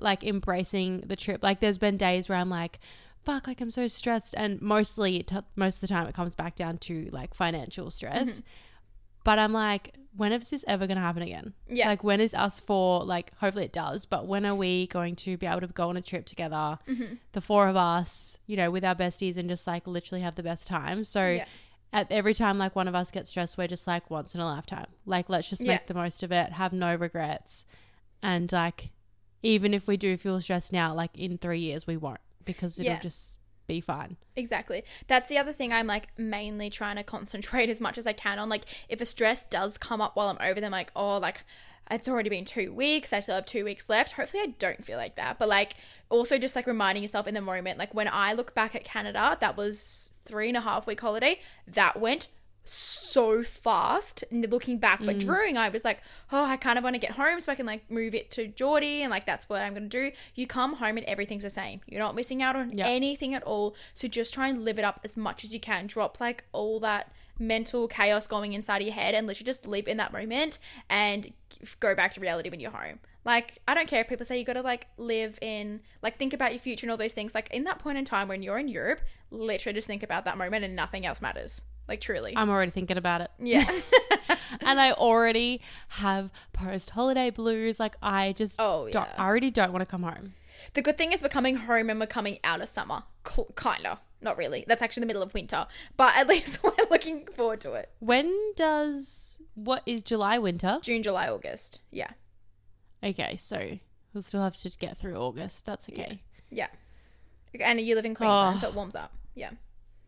[0.00, 1.42] like embracing the trip.
[1.42, 2.80] Like there's been days where I'm like
[3.24, 6.56] fuck like I'm so stressed and mostly t- most of the time it comes back
[6.56, 8.30] down to like financial stress.
[8.32, 8.40] Mm-hmm.
[9.24, 11.54] But I'm like when is this ever going to happen again?
[11.68, 11.88] Yeah.
[11.88, 15.38] Like when is us four like hopefully it does, but when are we going to
[15.38, 16.78] be able to go on a trip together?
[16.86, 17.14] Mm-hmm.
[17.32, 20.42] The four of us, you know, with our besties and just like literally have the
[20.42, 21.04] best time.
[21.04, 21.46] So Yeah.
[21.94, 24.44] at every time like one of us gets stressed, we're just like once in a
[24.44, 24.88] lifetime.
[25.06, 25.72] Like let's just Yeah.
[25.72, 27.64] make the most of it, have no regrets.
[28.22, 28.90] And like
[29.42, 32.92] even if we do feel stressed now, like in 3 years we won't because it'll
[32.92, 33.00] Yeah.
[33.00, 33.38] just
[33.72, 34.16] be fine.
[34.36, 34.84] Exactly.
[35.08, 38.38] That's the other thing I'm like mainly trying to concentrate as much as I can
[38.38, 38.48] on.
[38.48, 41.44] Like, if a stress does come up while I'm over them, like, oh, like,
[41.90, 43.12] it's already been two weeks.
[43.12, 44.12] I still have two weeks left.
[44.12, 45.38] Hopefully, I don't feel like that.
[45.38, 45.74] But, like,
[46.10, 49.36] also just like reminding yourself in the moment, like, when I look back at Canada,
[49.40, 52.28] that was three and a half week holiday, that went
[52.64, 55.20] so fast and looking back but mm.
[55.20, 56.00] during i was like
[56.30, 58.46] oh i kind of want to get home so i can like move it to
[58.46, 60.12] geordie and like that's what i'm gonna do.
[60.34, 61.80] You come home and everything's the same.
[61.86, 62.86] You're not missing out on Yep.
[62.86, 65.86] anything at all so just try and live it up as much as you can.
[65.86, 69.88] Drop like all that mental chaos going inside of your head and literally just live
[69.88, 70.58] in that moment
[70.88, 71.32] and
[71.80, 72.98] go back to reality when you're home.
[73.24, 76.52] Like i don't care if people say you gotta like live in like think about
[76.52, 77.34] your future and all those things.
[77.34, 79.00] Like in that point in time when you're in europe
[79.30, 82.96] literally just think about that moment and nothing else matters like truly I'm already thinking
[82.96, 83.30] about it.
[83.38, 83.70] yeah
[84.60, 87.80] and I already have post holiday blues.
[87.80, 89.14] Like I just Oh, don't, yeah.
[89.18, 90.34] I already don't want to come home.
[90.74, 93.02] The good thing is we're coming home and we're coming out of summer.
[93.26, 94.00] Cl- kinda.
[94.20, 94.64] Not really.
[94.68, 95.66] That's actually the middle of winter.
[95.96, 97.90] But at least we're looking forward to it.
[97.98, 100.78] When does what is July winter?
[100.82, 101.80] June, July, August.
[101.90, 102.10] Yeah.
[103.02, 103.78] Okay, so
[104.14, 105.64] we'll still have to get through August.
[105.66, 106.22] That's okay.
[106.50, 106.68] Yeah.
[107.60, 108.60] And you live in Queensland, Oh.
[108.60, 108.76] so it oh.
[108.76, 109.12] warms up.
[109.34, 109.50] Yeah.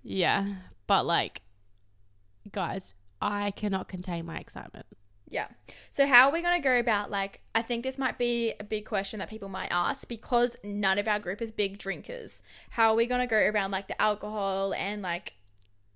[0.02, 0.46] Yeah,
[0.86, 1.40] but like,
[2.52, 4.86] guys, I cannot contain my excitement.
[5.28, 5.48] Yeah.
[5.90, 8.64] So how are we going to go about like I think this might be a
[8.64, 12.42] big question that people might ask because none of our group is big drinkers.
[12.70, 15.32] How are we going to go around like the alcohol and like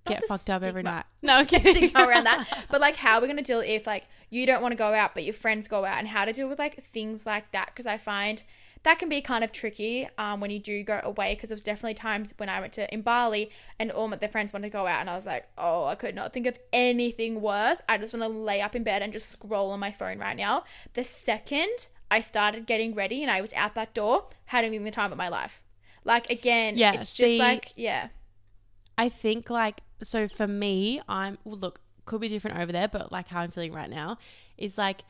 [0.06, 1.04] Get fucked up every night.
[1.20, 1.60] No, okay.
[1.72, 2.66] stigma around that.
[2.70, 4.94] But like how are we going to deal if like you don't want to go
[4.94, 7.66] out but your friends go out and how to deal with like things like that
[7.66, 8.42] because I find
[8.82, 11.62] that can be kind of tricky um, when you do go away because there was
[11.62, 14.72] definitely times when I went to in Bali and all my the friends wanted to
[14.72, 17.80] go out and I was like, oh, I could not think of anything worse.
[17.88, 20.36] I just want to lay up in bed and just scroll on my phone right
[20.36, 20.64] now.
[20.94, 25.12] The second I started getting ready and I was out that door, having the time
[25.12, 25.62] of my life.
[26.04, 28.08] Like again, Yeah, it's just like yeah,
[28.96, 33.12] I think like so for me, I'm well, look could be different over there, but
[33.12, 34.18] like how I'm feeling right now
[34.56, 35.02] is like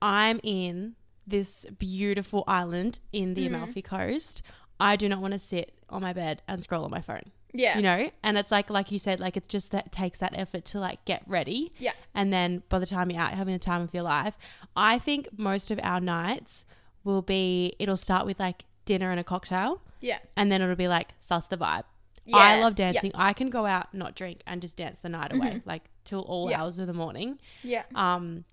[0.00, 0.94] I'm in
[1.26, 3.54] this beautiful island in the Mm-hmm.
[3.54, 4.42] Amalfi Coast.
[4.80, 7.30] I do not want to sit on my bed and scroll on my phone.
[7.52, 10.32] yeah, You know, and it's like like you said, like it's just that takes that
[10.36, 11.72] effort to like get ready.
[11.78, 11.92] Yeah.
[12.14, 14.36] And then by the time you're out having the time of your life,
[14.74, 16.64] I think most of our nights
[17.04, 20.88] will be it'll start with like dinner and a cocktail yeah, and then it'll be
[20.88, 21.84] like suss the vibe.
[22.24, 22.36] Yeah.
[22.36, 22.92] I Yeah, love yeah.
[22.92, 23.12] dancing.
[23.14, 25.68] I can go out, not drink, and just dance the night away, Mm-hmm.
[25.68, 26.60] like till all Yeah.
[26.62, 27.38] hours of the morning.
[27.62, 27.84] yeah.
[27.94, 28.44] Um,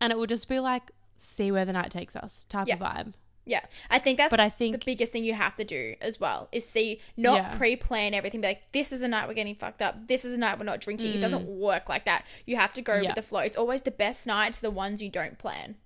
[0.00, 0.90] and it will just be like
[1.20, 2.74] see where the night takes us type Yeah.
[2.74, 3.12] of vibe.
[3.46, 6.20] Yeah, I think that's But I think the biggest thing you have to do as
[6.20, 7.56] well is see not Yeah.
[7.56, 8.40] pre-plan everything.
[8.42, 10.06] Be like, this is a night we're getting fucked up.
[10.08, 11.14] This is a night we're not drinking.
[11.14, 12.26] It doesn't work like that.
[12.46, 13.02] You have to go Mm.
[13.02, 13.08] Yeah.
[13.10, 13.40] with the flow.
[13.40, 15.76] It's always the best nights, the ones you don't plan.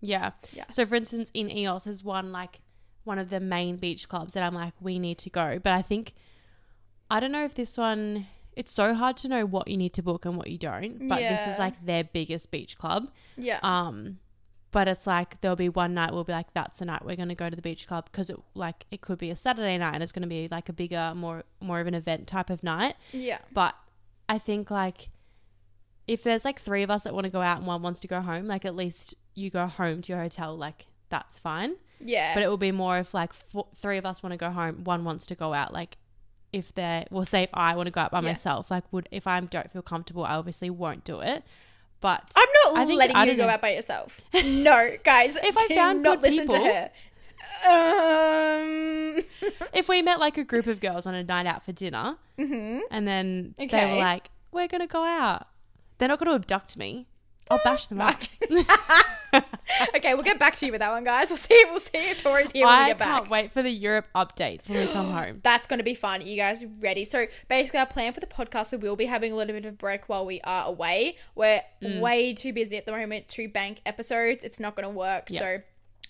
[0.00, 0.30] yeah.
[0.52, 0.64] Yeah.
[0.70, 2.60] So for instance, in Ios is one like
[3.04, 5.58] one of the main beach clubs that I'm like we need to go.
[5.62, 6.14] But I think
[7.10, 8.26] I don't know if this one.
[8.54, 11.08] It's so hard to know what you need to book and what you don't.
[11.08, 13.10] But this is like their biggest beach club.
[13.36, 14.18] Yeah, Um,
[14.76, 17.30] but it's like there'll be one night we'll be like, that's the night we're going
[17.30, 19.94] to go to the beach club because it like it could be a Saturday night
[19.94, 22.62] and it's going to be like a bigger, more more of an event type of
[22.62, 22.94] night.
[23.10, 23.74] yeah, But
[24.28, 25.08] I think like
[26.06, 28.06] if there's like three of us that want to go out and one wants to
[28.08, 31.76] go home, like at least you go home to your hotel, like that's fine.
[31.98, 32.34] yeah.
[32.34, 34.84] But it will be more if like four, three of us want to go home,
[34.84, 35.96] one wants to go out, like.
[36.52, 38.30] If they're, well, say if I want to go out by Yeah.
[38.30, 41.42] myself, like, would if I don't feel comfortable, I obviously won't do it.
[42.06, 44.20] But I'm not I letting I you go out by yourself.
[44.32, 45.36] No, guys.
[45.42, 46.90] If I found not good listen to people- her.
[47.68, 49.24] Um.
[49.72, 52.80] if we met like a group of girls on a night out for dinner mhm.
[52.90, 55.48] and then they were like, we're going to go out,
[55.98, 57.08] they're not going to abduct me.
[57.50, 58.20] I'll bash them up.
[59.96, 61.28] okay, we'll get back to you with that one, guys.
[61.28, 61.64] We'll see.
[61.70, 63.08] We'll see if Tori's here when we get back.
[63.08, 65.40] I can't wait for the Europe updates when we come home.
[65.42, 66.20] That's going to be fun.
[66.20, 67.04] Are you guys ready?
[67.04, 69.72] So basically, our plan for the podcast, we will be having a little bit of
[69.74, 71.16] a break while we are away.
[71.34, 72.00] We're Mm.
[72.00, 74.42] way too busy at the moment to bank episodes.
[74.44, 75.26] It's not going to work.
[75.28, 75.40] Yeah.
[75.40, 75.58] So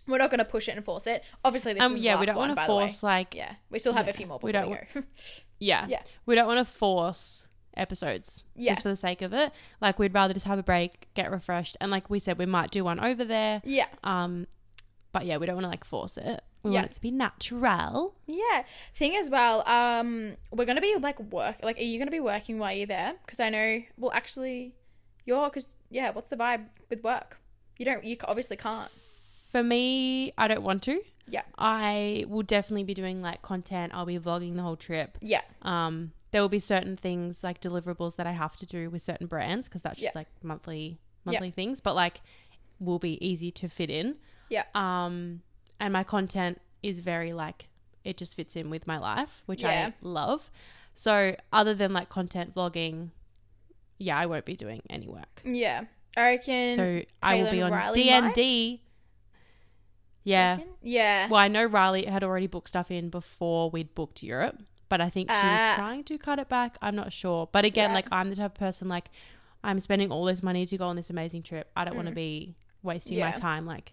[0.07, 1.25] we're not going to push it and force it.
[1.45, 3.79] Obviously, this Um, is yeah, the we don't want to force like, yeah, Yeah, we
[3.81, 5.03] still have a few more we before we, don't go.
[5.59, 6.03] yeah, Yeah.
[6.25, 7.47] we don't want to force
[7.77, 8.73] episodes Yeah.
[8.73, 9.53] just for the sake of it.
[9.81, 12.71] Like we'd rather just have a break, get refreshed, and like we said, we might
[12.71, 13.61] do one over there.
[13.65, 14.47] yeah, Um,
[15.13, 16.43] but yeah, we don't want to like force it.
[16.63, 16.81] We Yeah.
[16.81, 18.15] want it to be natural.
[18.27, 18.65] yeah.
[18.95, 21.57] Thing as well, um, we're going to be like work.
[21.63, 23.15] Like, are you going to be working while you're there?
[23.25, 23.83] Because I know.
[23.97, 24.75] Well, actually,
[25.25, 25.49] you're.
[25.49, 27.39] Because yeah, what's the vibe with work?
[27.79, 28.05] You don't.
[28.05, 28.91] You obviously can't.
[29.53, 31.01] For me, I don't want to.
[31.29, 31.43] Yeah.
[31.57, 33.93] I will definitely be doing like content.
[33.95, 35.19] I'll be vlogging the whole trip.
[35.21, 35.43] Yeah.
[35.63, 39.27] Um, there will be certain things like deliverables that I have to do with certain
[39.27, 40.19] brands because that's just Yeah.
[40.21, 41.33] like monthly Yeah.
[41.33, 42.21] monthly things, but like
[42.79, 44.17] will be easy to fit in.
[44.51, 44.65] Yeah.
[44.75, 45.41] Um,
[45.81, 47.69] and my content is very like
[48.05, 49.93] it just fits in with my life, which Yeah.
[49.93, 50.51] I love.
[50.93, 53.13] So other than like content vlogging,
[53.97, 55.41] yeah, I won't be doing any work.
[55.43, 55.85] Yeah.
[56.19, 56.77] I reckon.
[56.77, 58.81] so I will be on Riley DND.
[60.23, 60.59] Yeah.
[60.83, 61.29] Yeah.
[61.29, 65.11] Well, I know Riley had already booked stuff in before we'd booked Europe, but I
[65.11, 65.67] think she Ah.
[65.69, 66.77] was trying to cut it back.
[66.83, 67.49] I'm not sure.
[67.53, 67.97] But again, Right.
[67.97, 69.11] like I'm the type of person like
[69.65, 71.71] I'm spending all this money to go on this amazing trip.
[71.77, 72.17] I don't want to Mm.
[72.17, 73.27] be wasting Yeah.
[73.31, 73.93] my time like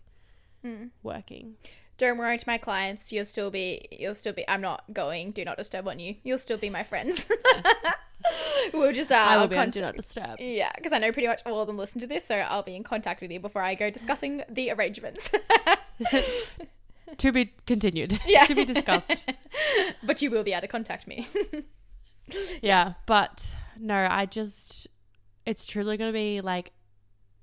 [0.63, 0.91] Mm.
[1.01, 1.55] working.
[1.97, 3.11] Don't worry to my clients.
[3.11, 3.87] You'll still be.
[3.91, 4.47] You'll still be.
[4.47, 5.31] I'm not going.
[5.31, 6.15] Do not disturb on you.
[6.23, 7.29] You'll still be my friends.
[8.73, 9.11] we'll just.
[9.11, 10.39] Uh, I will I'll be on cont- do not disturb.
[10.39, 12.75] Yeah, because I know pretty much all of them listen to this, so I'll be
[12.75, 15.31] in contact with you before I go discussing the arrangements.
[17.17, 18.19] to be continued.
[18.25, 19.25] yeah, to be discussed.
[20.03, 21.27] but you will be able to contact me.
[22.61, 24.87] yeah, but no, I just
[25.45, 26.71] it's truly going to be like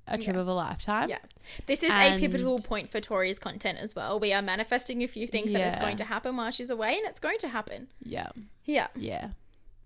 [0.06, 1.08] a trip of a lifetime.
[1.08, 1.18] Yeah.
[1.66, 4.18] This is a pivotal point for Tori's content as well.
[4.18, 5.80] We are manifesting a few things that is Yeah.
[5.80, 7.88] going to happen while she's away, and it's going to happen.
[8.02, 8.28] Yeah.
[8.64, 8.88] Yeah.
[8.96, 9.28] Yeah.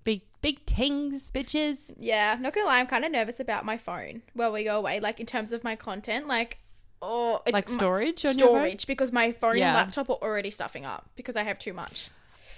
[0.04, 1.94] Big big tings, bitches.
[1.98, 2.36] Yeah.
[2.40, 5.00] Not gonna lie, I'm kind of nervous about my phone while we go away.
[5.00, 6.58] Like in terms of my content, like
[7.04, 8.32] oh, it's Like my- storage phone?
[8.34, 9.68] storage because my phone Yeah.
[9.68, 12.08] and laptop are already stuffing up because I have too much.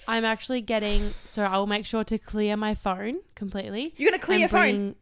[0.09, 3.92] I'm actually getting so I'll make sure to clear my phone completely.
[3.97, 4.94] You're gonna clear your phone.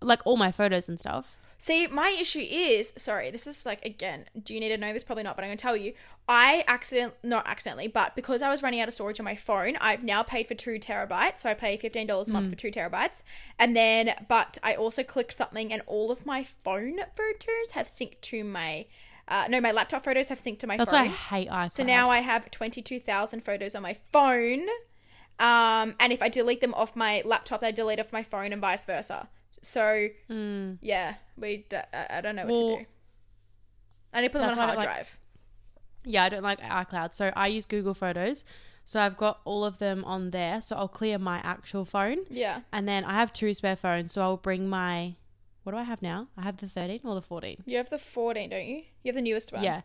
[0.00, 1.36] Like all my photos and stuff.
[1.58, 5.04] See, my issue is sorry, this is like again, do you need to know this?
[5.04, 5.94] Probably not, but I'm gonna tell you.
[6.26, 9.76] I accident not accidentally, but because I was running out of storage on my phone,
[9.76, 11.38] I've now paid for two terabytes.
[11.38, 13.22] So I pay fifteen dollars a month for two terabytes.
[13.58, 18.20] And then but I also clicked something and all of my phone photos have synced
[18.22, 18.86] to my
[19.26, 21.00] uh, no, my laptop photos have synced to my That's phone.
[21.00, 21.72] why I hate iCloud.
[21.72, 24.66] So now I have 22,000 photos on my phone.
[25.38, 28.60] Um, and if I delete them off my laptop, they delete off my phone and
[28.60, 29.28] vice versa.
[29.64, 30.78] So, Mm.
[30.82, 31.66] yeah, we.
[31.68, 32.86] d- I don't know what Well, to do.
[34.12, 35.18] I need to put them on a hard like- drive.
[36.04, 37.14] Yeah, I don't like iCloud.
[37.14, 38.44] So I use Google Photos.
[38.84, 40.60] So I've got all of them on there.
[40.60, 42.18] So I'll clear my actual phone.
[42.28, 42.60] Yeah.
[42.72, 44.12] And then I have two spare phones.
[44.12, 45.14] So I'll bring my.
[45.62, 46.28] What do I have now?
[46.36, 47.62] I have the 13 or the 14?
[47.64, 48.76] You have the 14, don't you?
[49.02, 49.64] You have the newest one.
[49.64, 49.80] Yeah.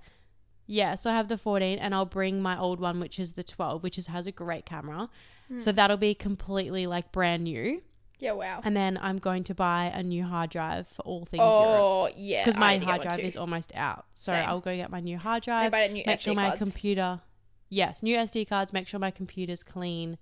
[0.68, 3.44] Yeah, so I have the 14 and I'll bring my old one which is the
[3.46, 5.10] 12 which is, has a great camera.
[5.48, 5.62] Hmm.
[5.62, 7.82] So that'll be completely like brand new.
[8.20, 8.62] Yeah, wow.
[8.64, 12.10] And then I'm going to buy a new hard drive for all things Europe Oh,
[12.16, 12.44] yeah.
[12.44, 13.26] because my need to get hard drive too.
[13.26, 14.06] is almost out.
[14.14, 14.48] So Same.
[14.48, 15.72] I'll go get my new hard drive.
[15.72, 16.60] buy a new Make SD sure my cards.
[16.60, 17.22] computer
[17.72, 20.18] Yes, new SD cards, make sure my computer's clean.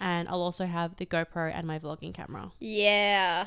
[0.00, 2.52] And I'll also have the GoPro and my vlogging camera.
[2.60, 3.46] Yeah.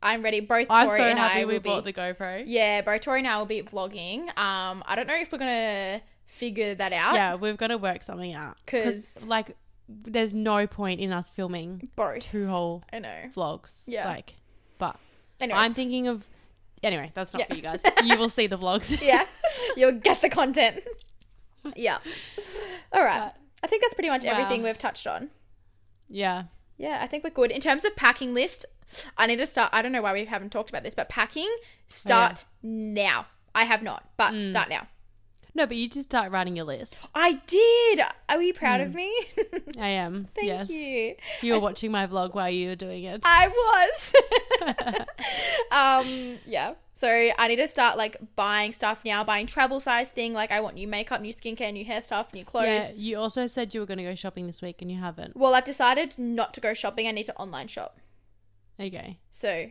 [0.00, 0.40] I'm ready.
[0.40, 1.90] Both Tori I'm so and happy I we will bought be.
[1.92, 2.44] the GoPro.
[2.46, 4.22] Yeah, both Tori and I will be vlogging.
[4.38, 7.14] Um, I don't know if we're gonna figure that out.
[7.14, 8.56] Yeah, we've got to work something out.
[8.64, 9.56] Because like,
[9.88, 12.20] there's no point in us filming both.
[12.20, 13.30] two whole I know.
[13.36, 13.82] vlogs.
[13.86, 14.06] Yeah.
[14.08, 14.34] Like,
[14.78, 14.96] but
[15.40, 16.24] Anyways, I'm thinking of.
[16.82, 17.46] Anyway, that's not Yeah.
[17.46, 17.82] for you guys.
[18.04, 19.00] You will see the vlogs.
[19.02, 19.24] yeah,
[19.76, 20.80] you'll get the content.
[21.76, 21.98] yeah.
[22.92, 23.20] All right.
[23.20, 25.30] But- I think that's pretty much everything we've touched on.
[26.08, 26.44] yeah.
[26.78, 27.52] Yeah, I think we're good.
[27.52, 28.66] In terms of packing list,
[29.16, 29.70] I need to start.
[29.72, 31.48] I don't know why we haven't talked about this, but packing,
[31.86, 33.26] start now.
[33.54, 34.42] I have not, but Mm.
[34.44, 34.88] start now.
[35.54, 37.06] No, but you just start writing your list.
[37.14, 38.00] I did.
[38.30, 39.14] Are you proud of me?
[39.78, 40.28] I am.
[40.34, 40.58] Thank Mm.
[40.58, 40.70] yes.
[40.70, 41.14] you.
[41.42, 43.20] You were I watching my vlog while you were doing it.
[43.24, 44.14] I was.
[45.70, 46.74] um, yeah.
[46.94, 50.32] So I need to start like buying stuff now, buying travel size thing.
[50.32, 52.64] Like I want new makeup, new skincare, new hair stuff, new clothes.
[52.66, 52.90] yeah.
[52.94, 55.36] You also said you were going to go shopping this week and you haven't.
[55.36, 57.08] Well, I've decided not to go shopping.
[57.08, 57.98] I need to online shop.
[58.80, 59.18] Okay.
[59.30, 59.66] So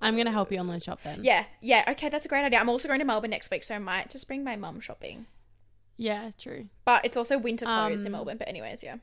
[0.00, 1.20] I'm going to help you online shop then.
[1.22, 1.84] yeah, yeah.
[1.90, 2.58] Okay, that's a great idea.
[2.60, 5.26] I'm also going to Melbourne next week, so I might just bring my mum shopping.
[5.96, 6.66] Yeah, true.
[6.84, 8.38] But it's also winter clothes in Um, Melbourne.
[8.38, 8.96] But anyways, yeah.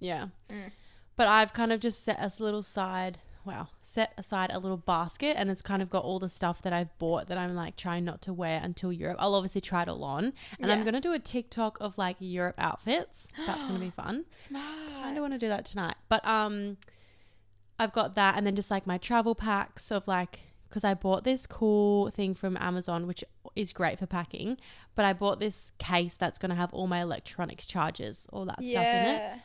[0.00, 0.26] Yeah.
[0.50, 0.70] Mm.
[1.16, 5.34] But I've kind of just set a little side, wow, set aside a little basket
[5.38, 8.04] and it's kind of got all the stuff that I've bought that I'm like trying
[8.04, 9.16] not to wear until Europe.
[9.18, 10.32] I'll obviously try it all on.
[10.60, 13.28] And I'm going to do a TikTok of like Europe outfits.
[13.46, 14.24] That's going to be fun.
[14.30, 14.64] I Smart.
[15.02, 15.96] kind of want to do that tonight.
[16.08, 16.76] But um
[17.78, 21.24] I've got that and then just like my travel packs of like because I bought
[21.24, 23.22] this cool thing from Amazon which
[23.54, 24.58] is great for packing,
[24.94, 28.56] but I bought this case that's going to have all my electronics chargers, all that
[28.56, 29.18] stuff in it.
[29.18, 29.38] Yeah.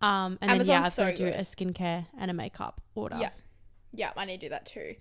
[0.00, 1.34] Um, and then yeah, I've so got to do good.
[1.34, 3.16] a skincare and a makeup order.
[3.20, 3.30] Yeah.
[3.92, 4.94] Yeah, I need to do that too.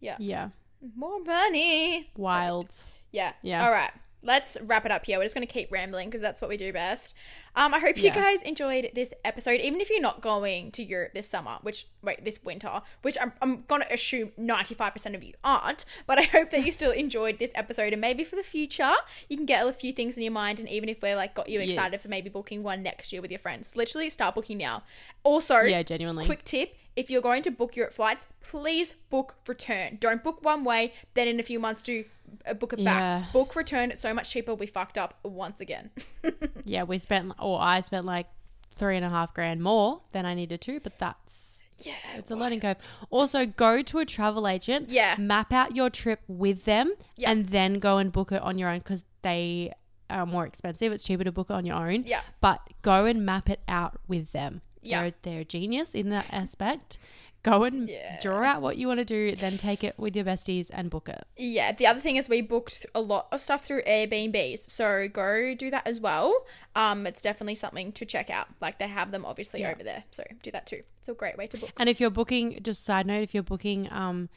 [0.00, 0.50] yeah, yeah,
[0.94, 2.10] More money.
[2.16, 2.74] wild.
[3.10, 3.32] Yeah.
[3.42, 3.64] Yeah.
[3.64, 3.90] All right.
[4.22, 5.18] Let's wrap it up here.
[5.18, 7.14] We're just going to keep rambling because that's what we do best.
[7.54, 11.12] Um, I hope you guys enjoyed this episode, even if you're not going to Europe
[11.14, 15.32] this summer, which, wait, this winter, which I'm, I'm going to assume 95% of you
[15.44, 18.92] aren't, but I hope that you still enjoyed this episode and maybe for the future,
[19.28, 20.58] you can get a few things in your mind.
[20.60, 22.02] And even if we're like got you excited Yes.
[22.02, 24.82] for maybe booking one next year with your friends, literally start booking now.
[25.22, 26.26] Also, Yeah, genuinely.
[26.26, 29.98] Quick tip if you're going to book Europe flights, please book return.
[30.00, 32.04] Don't book one way, then in a few months do
[32.46, 33.20] uh, book it Yeah.
[33.20, 33.32] back.
[33.32, 34.54] Book return, it's so much cheaper.
[34.54, 35.90] We fucked up once again.
[36.64, 38.26] Yeah, we spent, or I spent like
[38.74, 41.92] three and a half grand more than I needed to, but that's yeah.
[42.16, 42.76] it's a learning curve.
[43.10, 44.88] Also, go to a travel agent.
[44.88, 45.14] Yeah.
[45.16, 47.30] Map out your trip with them, Yeah.
[47.30, 49.72] and then go and book it on your own because they
[50.10, 50.92] are more expensive.
[50.92, 52.04] It's cheaper to book it on your own.
[52.04, 52.22] Yeah.
[52.40, 54.62] But go and map it out with them.
[54.86, 55.02] Yeah.
[55.02, 56.98] They're, they're genius in that aspect.
[57.42, 58.18] Go and Yeah.
[58.20, 61.08] draw out what you want to do, then take it with your besties and book
[61.08, 61.22] it.
[61.36, 65.54] Yeah, the other thing is we booked a lot of stuff through Airbnbs, so go
[65.54, 66.44] do that as well.
[66.74, 68.48] Um, it's definitely something to check out.
[68.60, 69.70] Like they have them obviously Yeah.
[69.70, 70.82] over there, so do that too.
[70.98, 71.70] It's a great way to book.
[71.78, 74.28] And if you're booking, just side note, if you're booking um,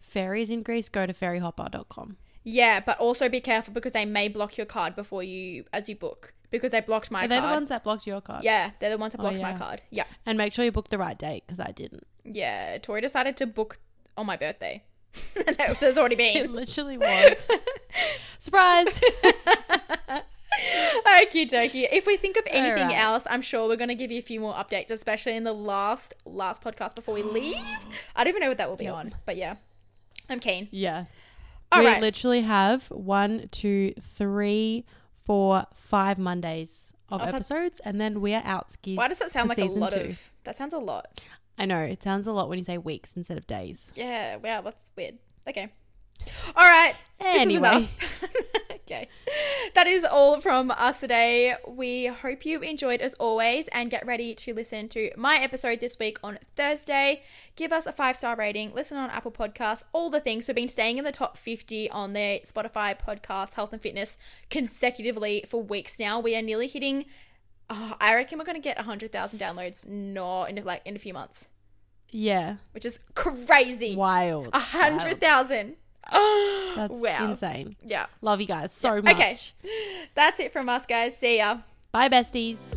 [0.00, 2.18] ferries in Greece, go to ferryhopper.com.
[2.44, 5.96] Yeah, but also be careful because they may block your card before you as you
[5.96, 7.50] book because they blocked my Are they card.
[7.50, 8.44] the ones that blocked your card?
[8.44, 9.58] yeah, they're the ones that Oh, blocked my yeah.
[9.58, 9.82] card.
[9.90, 12.06] Yeah, And make sure you book the right date because I didn't.
[12.24, 12.78] yeah.
[12.78, 13.78] Tori decided to book
[14.16, 14.82] on my birthday.
[15.58, 16.52] no, there's already It been.
[16.54, 17.46] literally was.
[18.38, 19.00] Surprise!
[21.06, 21.88] Okie dokie.
[21.90, 24.40] If we think of anything else, I'm sure we're going to give you a few
[24.40, 27.56] more updates, especially in the last last podcast before we leave.
[28.16, 29.56] I don't even know what that will be on, but yeah,
[30.28, 30.68] I'm keen.
[30.70, 31.04] Yeah.
[31.72, 32.00] All we right.
[32.00, 34.84] literally have one, two, three,
[35.30, 38.96] four, five Mondays of that's- episodes, and then we are out skis.
[38.96, 40.00] Why does that sound like a lot two.
[40.00, 40.32] of?
[40.42, 41.20] That sounds a lot.
[41.56, 43.92] I know it sounds a lot when you say weeks instead of days.
[43.94, 44.36] Yeah.
[44.36, 45.18] Wow, that's weird.
[45.48, 45.72] Okay.
[46.56, 46.94] All right.
[47.20, 47.88] Anyway.
[48.70, 49.08] okay.
[49.74, 51.54] That is all from us today.
[51.68, 55.98] We hope you enjoyed as always and get ready to listen to my episode this
[55.98, 57.22] week on Thursday.
[57.56, 60.48] Give us a five star rating, listen on Apple Podcasts, all the things.
[60.48, 64.16] We've been staying in the top 50 on the Spotify podcast, health and fitness
[64.48, 66.18] consecutively for weeks now.
[66.20, 67.04] We are nearly hitting,
[67.68, 71.12] oh, I reckon we're going to get 100,000 downloads not in like in a few
[71.14, 71.48] months,
[72.10, 73.94] Yeah, which is crazy.
[73.94, 74.48] wild.
[74.52, 75.76] A hundred thousand.
[76.76, 77.28] That's wow.
[77.28, 77.76] insane.
[77.84, 78.06] Yeah.
[78.20, 79.14] Love you guys so much.
[79.14, 79.36] Okay.
[80.14, 81.16] That's it from us, guys.
[81.16, 81.58] See ya.
[81.92, 82.76] Bye, besties.